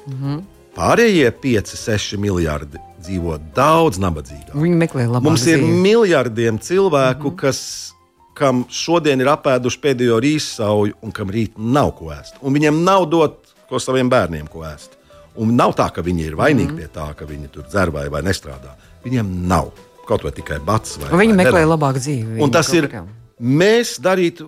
Mm 0.05 0.19
-hmm. 0.19 0.43
Pārējie 0.75 1.31
5-6 1.41 2.17
miljardi 2.19 2.79
dzīvo 2.99 3.37
daudz 3.55 3.99
nabadzīgāk. 4.01 4.53
Viņi 4.53 4.75
meklē 4.75 5.07
labu 5.07 5.29
Mums 5.29 5.45
ir 5.47 5.61
miljardiem 5.61 6.59
cilvēku, 6.59 7.29
-hmm. 7.29 7.35
kas, 7.35 7.94
kam 8.35 8.65
šodien 8.71 9.21
ir 9.23 9.31
apēduši 9.31 9.81
pēdējo 9.83 10.19
rīsauju 10.23 10.99
un 11.05 11.15
kam 11.15 11.31
rīt 11.33 11.57
nav 11.57 11.93
ko 11.99 12.11
ēst. 12.15 12.39
Un 12.43 12.55
viņiem 12.55 12.83
nav 12.85 13.07
dot 13.11 13.55
ko 13.69 13.81
saviem 13.81 14.11
bērniem 14.11 14.49
ko 14.51 14.65
ēst. 14.67 14.97
Un 15.41 15.55
nav 15.57 15.75
tā, 15.75 15.89
ka 15.91 16.03
viņi 16.05 16.29
ir 16.29 16.37
vainīgi 16.39 16.71
mm 16.71 16.79
pie 16.79 16.89
tā, 16.91 17.09
ka 17.17 17.27
viņi 17.27 17.51
tur 17.51 17.65
dzer 17.67 17.91
vai, 17.91 18.07
vai 18.11 18.21
nestrādā. 18.23 18.75
Viņiem 19.03 19.31
nav 19.49 19.71
kaut 20.07 20.23
vai 20.23 20.31
tikai 20.35 20.59
bats. 20.63 20.99
Vai, 21.01 21.09
viņi 21.25 21.33
vai 21.33 21.39
meklē 21.41 21.61
nedara. 21.63 21.71
labāku 21.73 22.03
dzīvi. 22.03 22.41
Un 22.43 22.53
tas 22.53 22.69
ir. 22.77 22.87
Kā. 22.91 23.03
Mēs 23.35 23.97
darītu 23.99 24.47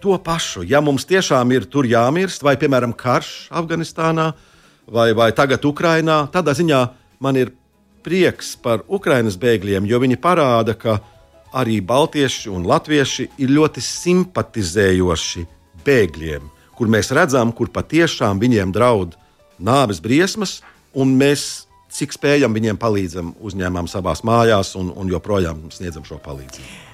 to 0.00 0.16
pašu. 0.22 0.62
Ja 0.68 0.80
mums 0.84 1.06
tiešām 1.08 1.50
ir 1.54 1.66
tur 1.70 1.88
jāmirst, 1.88 2.44
vai, 2.46 2.56
piemēram, 2.60 2.94
karš 2.96 3.50
Afganistānā, 3.60 4.30
vai, 4.86 5.10
vai 5.16 5.30
tagad 5.36 5.64
Ukrainā, 5.66 6.22
tādā 6.32 6.54
ziņā 6.56 6.80
man 7.20 7.36
ir 7.40 7.52
prieks 8.04 8.54
par 8.60 8.84
Ukraiņas 8.88 9.36
bēgļiem, 9.40 9.88
jo 9.88 10.00
viņi 10.00 10.20
parāda, 10.20 10.76
ka 10.78 11.00
arī 11.52 11.80
baltieši 11.80 12.50
un 12.52 12.66
latvieši 12.68 13.28
ir 13.42 13.54
ļoti 13.54 13.82
simpatizējoši 13.84 15.46
bēgļiem, 15.86 16.46
kur 16.76 16.90
mēs 16.92 17.12
redzam, 17.16 17.52
kur 17.52 17.72
patiešām 17.72 18.40
viņiem 18.40 18.72
draud 18.74 19.16
nāves 19.60 20.00
briesmas, 20.00 20.60
un 20.94 21.16
mēs 21.20 21.66
cik 21.90 22.14
spējam 22.14 22.54
viņiem 22.54 22.78
palīdzam, 22.80 23.34
uzņēmām 23.42 23.90
savā 23.90 24.14
mājās 24.24 24.76
un, 24.78 24.92
un 24.94 25.10
joprojām 25.10 25.68
sniedzam 25.74 26.06
šo 26.06 26.20
palīdzību. 26.22 26.88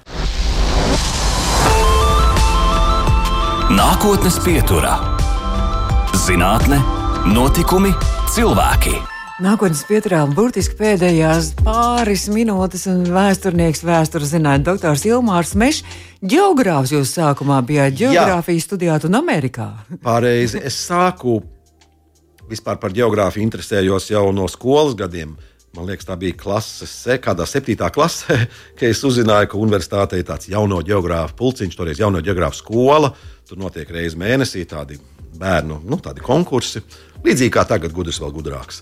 Nākotnes 3.77 4.39
pieturā- 4.47 4.95
zinātne, 6.27 6.79
notikumi, 7.35 7.93
cilvēki. 8.31 9.16
Nākotnes 9.37 9.83
pieturā 9.85 10.23
burtiski 10.33 10.79
pēdējās 10.79 11.51
pāris 11.61 12.23
minūtes, 12.33 12.87
un 12.89 13.03
vēsturnieks, 13.13 13.83
vēstures 13.85 14.31
zinātnē, 14.31 14.65
doktors 14.65 15.03
Ilmārs 15.05 15.51
Mešs, 15.61 15.83
geogrāfs 16.25 16.95
jūs 16.95 17.13
sākumā 17.19 17.59
bijāt 17.69 17.99
geogrāfijas 17.99 18.65
studijāt 18.65 19.05
un 19.05 19.19
Amerikā. 19.19 19.67
Pareizi, 20.01 20.63
es 20.65 20.79
sāku 20.87 21.43
vispār 22.49 22.81
par 22.81 22.97
geogrāfiju 22.97 23.45
interesējos 23.45 24.09
jau 24.15 24.25
no 24.33 24.49
skolas 24.49 24.97
gadiem. 24.97 25.37
Man 25.77 25.85
liekas, 25.91 26.09
tā 26.09 26.17
bija 26.17 26.33
klases, 26.41 26.97
kādā 27.21 27.45
septītā 27.45 27.93
klasē, 27.93 28.39
kad 28.79 28.89
es 28.89 29.05
uzzināju, 29.05 29.51
ka 29.53 29.61
universitātē 29.61 30.23
ir 30.23 30.31
tāds 30.33 30.49
jauno 30.49 30.81
geogrāfu 30.81 31.37
pulciņš, 31.43 31.77
toreiz 31.77 32.01
jauno 32.01 32.25
geogrāfu 32.25 32.63
skola. 32.63 33.13
Tur 33.45 33.61
notiek 33.61 33.93
reizes 33.93 34.17
mēnesī 34.17 34.65
tādi 34.65 34.97
bērnu 35.37 35.83
nu, 35.85 36.01
tādi 36.01 36.25
konkursi. 36.25 36.81
Līdzīgi 37.21 37.53
kā 37.53 37.69
tagad, 37.69 37.93
gudrs 37.93 38.23
vēl 38.25 38.33
gudrāks. 38.33 38.81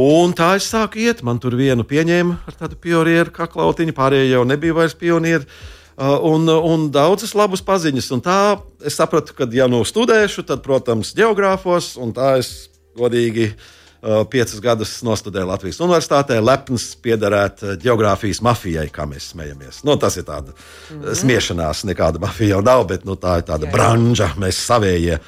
Un 0.00 0.32
tā 0.34 0.56
es 0.58 0.66
sāku 0.72 0.98
iet. 1.04 1.22
Man 1.22 1.38
tur 1.38 1.54
vienu 1.58 1.84
pieņēma 1.86 2.40
ar 2.48 2.58
tādu 2.58 2.78
pionieru 2.82 3.30
kaklautiņu, 3.34 3.94
pārējie 3.94 4.32
jau 4.32 4.42
nebija 4.48 4.74
vairs 4.74 4.96
pionieri. 4.98 5.46
Uh, 5.94 6.16
un, 6.26 6.48
un 6.50 6.88
daudzas 6.90 7.36
labas 7.38 7.62
paziņas. 7.62 8.10
Un 8.16 8.22
tā 8.24 8.38
es 8.82 8.98
sapratu, 8.98 9.36
ka, 9.38 9.46
ja 9.54 9.68
nu 9.70 9.84
studēšu, 9.86 10.42
tad, 10.48 10.64
protams, 10.64 11.12
geogrāfos, 11.14 11.92
un 12.02 12.10
tā 12.16 12.32
es 12.40 12.50
godīgi 12.98 13.52
uh, 13.52 14.24
piecus 14.30 14.58
gadus 14.64 14.96
nostudēju 15.06 15.46
Latvijas 15.52 15.78
Universitātē, 15.78 16.40
lepns 16.42 16.88
piederēt 16.98 17.62
geogrāfijas 17.84 18.42
mafijai, 18.42 18.88
kā 18.90 19.06
mēs 19.06 19.30
smejamies. 19.30 19.84
Nu, 19.86 19.94
tas 19.94 20.18
ir 20.18 20.26
tāds 20.26 20.50
mm 20.50 21.04
-hmm. 21.04 21.14
smiešanās, 21.22 21.84
nekāda 21.86 22.18
mafija 22.18 22.56
jau 22.56 22.62
nav, 22.66 22.88
bet 22.90 23.06
nu, 23.06 23.14
tā 23.14 23.38
ir 23.38 23.46
tāda 23.46 23.70
branža, 23.70 24.32
mēs 24.34 24.58
savējie. 24.66 25.20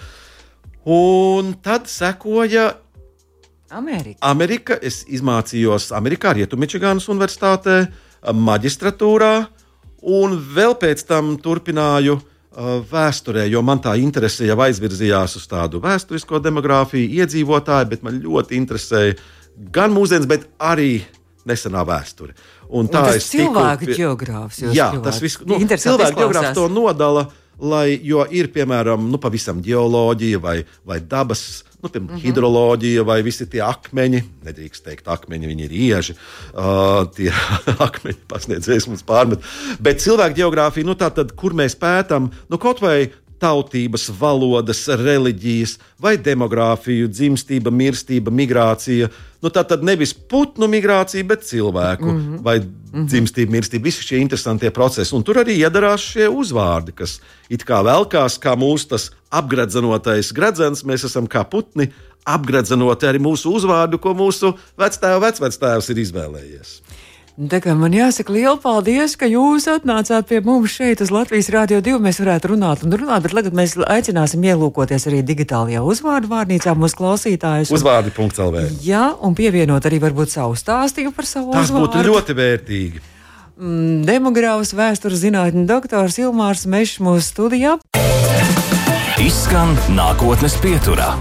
Un 0.87 1.55
tad 1.62 1.87
sekoja 1.87 2.73
Amerika. 3.71 4.19
Amerika. 4.23 4.79
Es 4.83 5.03
mācījos 5.07 5.91
Amerikā, 5.97 6.35
Rietumičigānas 6.37 7.09
Universitātē, 7.11 7.79
maģistratūrā, 8.35 9.35
un 10.07 10.37
vēl 10.55 10.77
pēc 10.79 11.03
tam 11.09 11.35
turpināju 11.43 12.17
uh, 12.17 12.79
vēsturē, 12.91 13.47
jo 13.51 13.62
man 13.67 13.83
tā 13.83 13.97
interese 14.01 14.47
jau 14.47 14.59
aizvirzījās 14.67 15.37
uz 15.41 15.47
tādu 15.51 15.81
vēsturisko 15.83 16.41
demogrāfiju, 16.45 17.11
iedzīvotāju, 17.23 17.91
bet 17.91 18.07
man 18.07 18.21
ļoti 18.23 18.59
interesēja 18.59 19.17
gan 19.73 19.95
mūsdienas, 19.95 20.29
bet 20.31 20.47
arī 20.62 21.01
nesenā 21.47 21.83
vēsture. 21.87 22.37
Un 22.75 22.91
tā 22.91 23.05
ir 23.14 23.23
cilvēku 23.23 23.87
pie... 23.87 23.99
geogrāfs. 24.01 24.62
Jā, 24.75 24.91
tas 25.03 25.21
viss 25.23 25.43
nu, 25.47 25.61
cilvēku 25.62 26.23
geogrāfs 26.23 26.55
to 26.59 26.71
nodala. 26.71 27.29
Lai, 27.57 27.95
jo 28.05 28.21
ir 28.37 28.51
piemēram 28.53 29.07
nu, 29.09 29.17
pavisam 29.17 29.62
geoloģija 29.64 30.41
vai, 30.45 30.59
vai 30.85 30.99
dabas 31.01 31.64
nu, 31.83 31.89
piemēram, 31.89 32.09
mm 32.11 32.16
-hmm. 32.16 32.24
hidroloģija 32.24 33.05
vai 33.05 33.18
visi 33.22 33.47
tie 33.51 33.62
akmeņi. 33.64 34.22
Nedrīkst 34.47 34.85
teikt, 34.85 35.09
akmeņi 35.09 35.51
viņi 35.53 35.68
ir 35.68 35.72
ieži. 35.72 36.16
Uh, 36.55 37.05
tie 37.16 37.31
akmeņi 37.89 38.18
pasniedzējs 38.29 38.89
mums 38.89 39.05
pārmet. 39.07 39.45
Bet 39.81 40.01
cilvēku 40.01 40.41
geogrāfija, 40.43 40.87
nu, 40.87 40.95
tā 40.95 41.11
tad, 41.11 41.33
kur 41.33 41.55
mēs 41.55 41.77
pētām, 41.79 42.31
nu, 42.49 42.59
kaut 42.59 42.81
vai 42.81 43.11
tautības, 43.43 44.09
valodas, 44.20 44.87
reliģijas, 44.89 45.76
vai 46.03 46.16
demogrāfiju, 46.18 47.09
dzimstība, 47.12 47.72
mirstība, 47.74 48.32
migrācija. 48.32 49.11
Nu, 49.45 49.53
tā 49.53 49.62
tad 49.68 49.84
nevis 49.84 50.14
putnu 50.14 50.68
migrācija, 50.70 51.24
bet 51.24 51.45
cilvēku 51.45 52.05
mm 52.05 52.18
-hmm. 52.20 52.43
vai 52.43 52.61
dzimstība, 53.05 53.53
mirstība. 53.53 53.84
Visi 53.84 54.03
šie 54.03 54.18
interesantie 54.18 54.70
procesi. 54.70 55.14
Un 55.14 55.22
tur 55.22 55.37
arī 55.37 55.59
iedarās 55.61 56.01
šie 56.01 56.28
uzvārdi, 56.28 56.93
kas 56.95 57.20
it 57.49 57.64
kā 57.64 57.82
velkās 57.84 58.39
kā 58.41 58.57
mūsu 58.57 59.11
apgradzenotais 59.30 60.32
gradzens. 60.32 60.84
Mēs 60.84 61.05
esam 61.05 61.26
kā 61.26 61.45
putni, 61.45 61.91
apgradzenoti 62.26 63.07
arī 63.07 63.18
mūsu 63.22 63.53
uzvārdu, 63.55 64.01
ko 64.03 64.14
mūsu 64.14 64.55
vectēva 64.78 65.20
vecvectēvs 65.28 65.91
ir 65.91 66.03
izvēlējies. 66.03 66.80
Tā 67.37 67.59
kā 67.61 67.74
man 67.76 67.93
jāsaka 67.93 68.32
liels 68.32 68.62
paldies, 68.62 69.12
ka 69.20 69.26
jūs 69.28 69.66
atnācāt 69.68 70.24
pie 70.30 70.39
mums 70.41 70.72
šeit 70.72 71.03
uz 71.05 71.11
Latvijas 71.12 71.51
Rādio 71.53 71.82
2. 71.84 71.99
Mēs 72.01 72.16
varētu 72.22 72.55
runāt 72.55 72.87
un 72.87 72.97
runāt, 72.97 73.26
bet 73.26 73.34
tagad 73.37 73.59
mēs 73.59 73.74
aicināsim 73.76 74.41
ielūkoties 74.49 75.05
arī 75.11 75.20
digitālajā 75.20 75.84
uzvārdu 75.84 76.32
vārnīcā 76.32 76.72
mūsu 76.72 76.97
klausītājus. 76.97 77.74
Uzvārdi.lv. 77.76 78.64
Jā, 78.80 79.05
un 79.20 79.37
pievienot 79.37 79.84
arī 79.84 80.01
varbūt 80.07 80.32
savu 80.32 80.57
stāstījumu 80.57 81.12
par 81.12 81.28
savu 81.28 81.53
Tas 81.53 81.68
uzvārdu. 81.68 81.93
Tas 81.93 82.01
būtu 82.01 82.09
ļoti 82.09 82.41
vērtīgi. 82.41 83.07
Mm, 83.61 84.03
demogrāfs, 84.09 84.72
vēstures 84.72 85.20
zinātņu 85.28 85.68
doktors 85.68 86.16
Ilmārs 86.24 86.64
Mešs 86.64 87.05
mūsu 87.05 87.34
studijā. 87.34 87.76
Izskan 89.20 89.76
nākotnes 89.93 90.57
pieturā. 90.64 91.12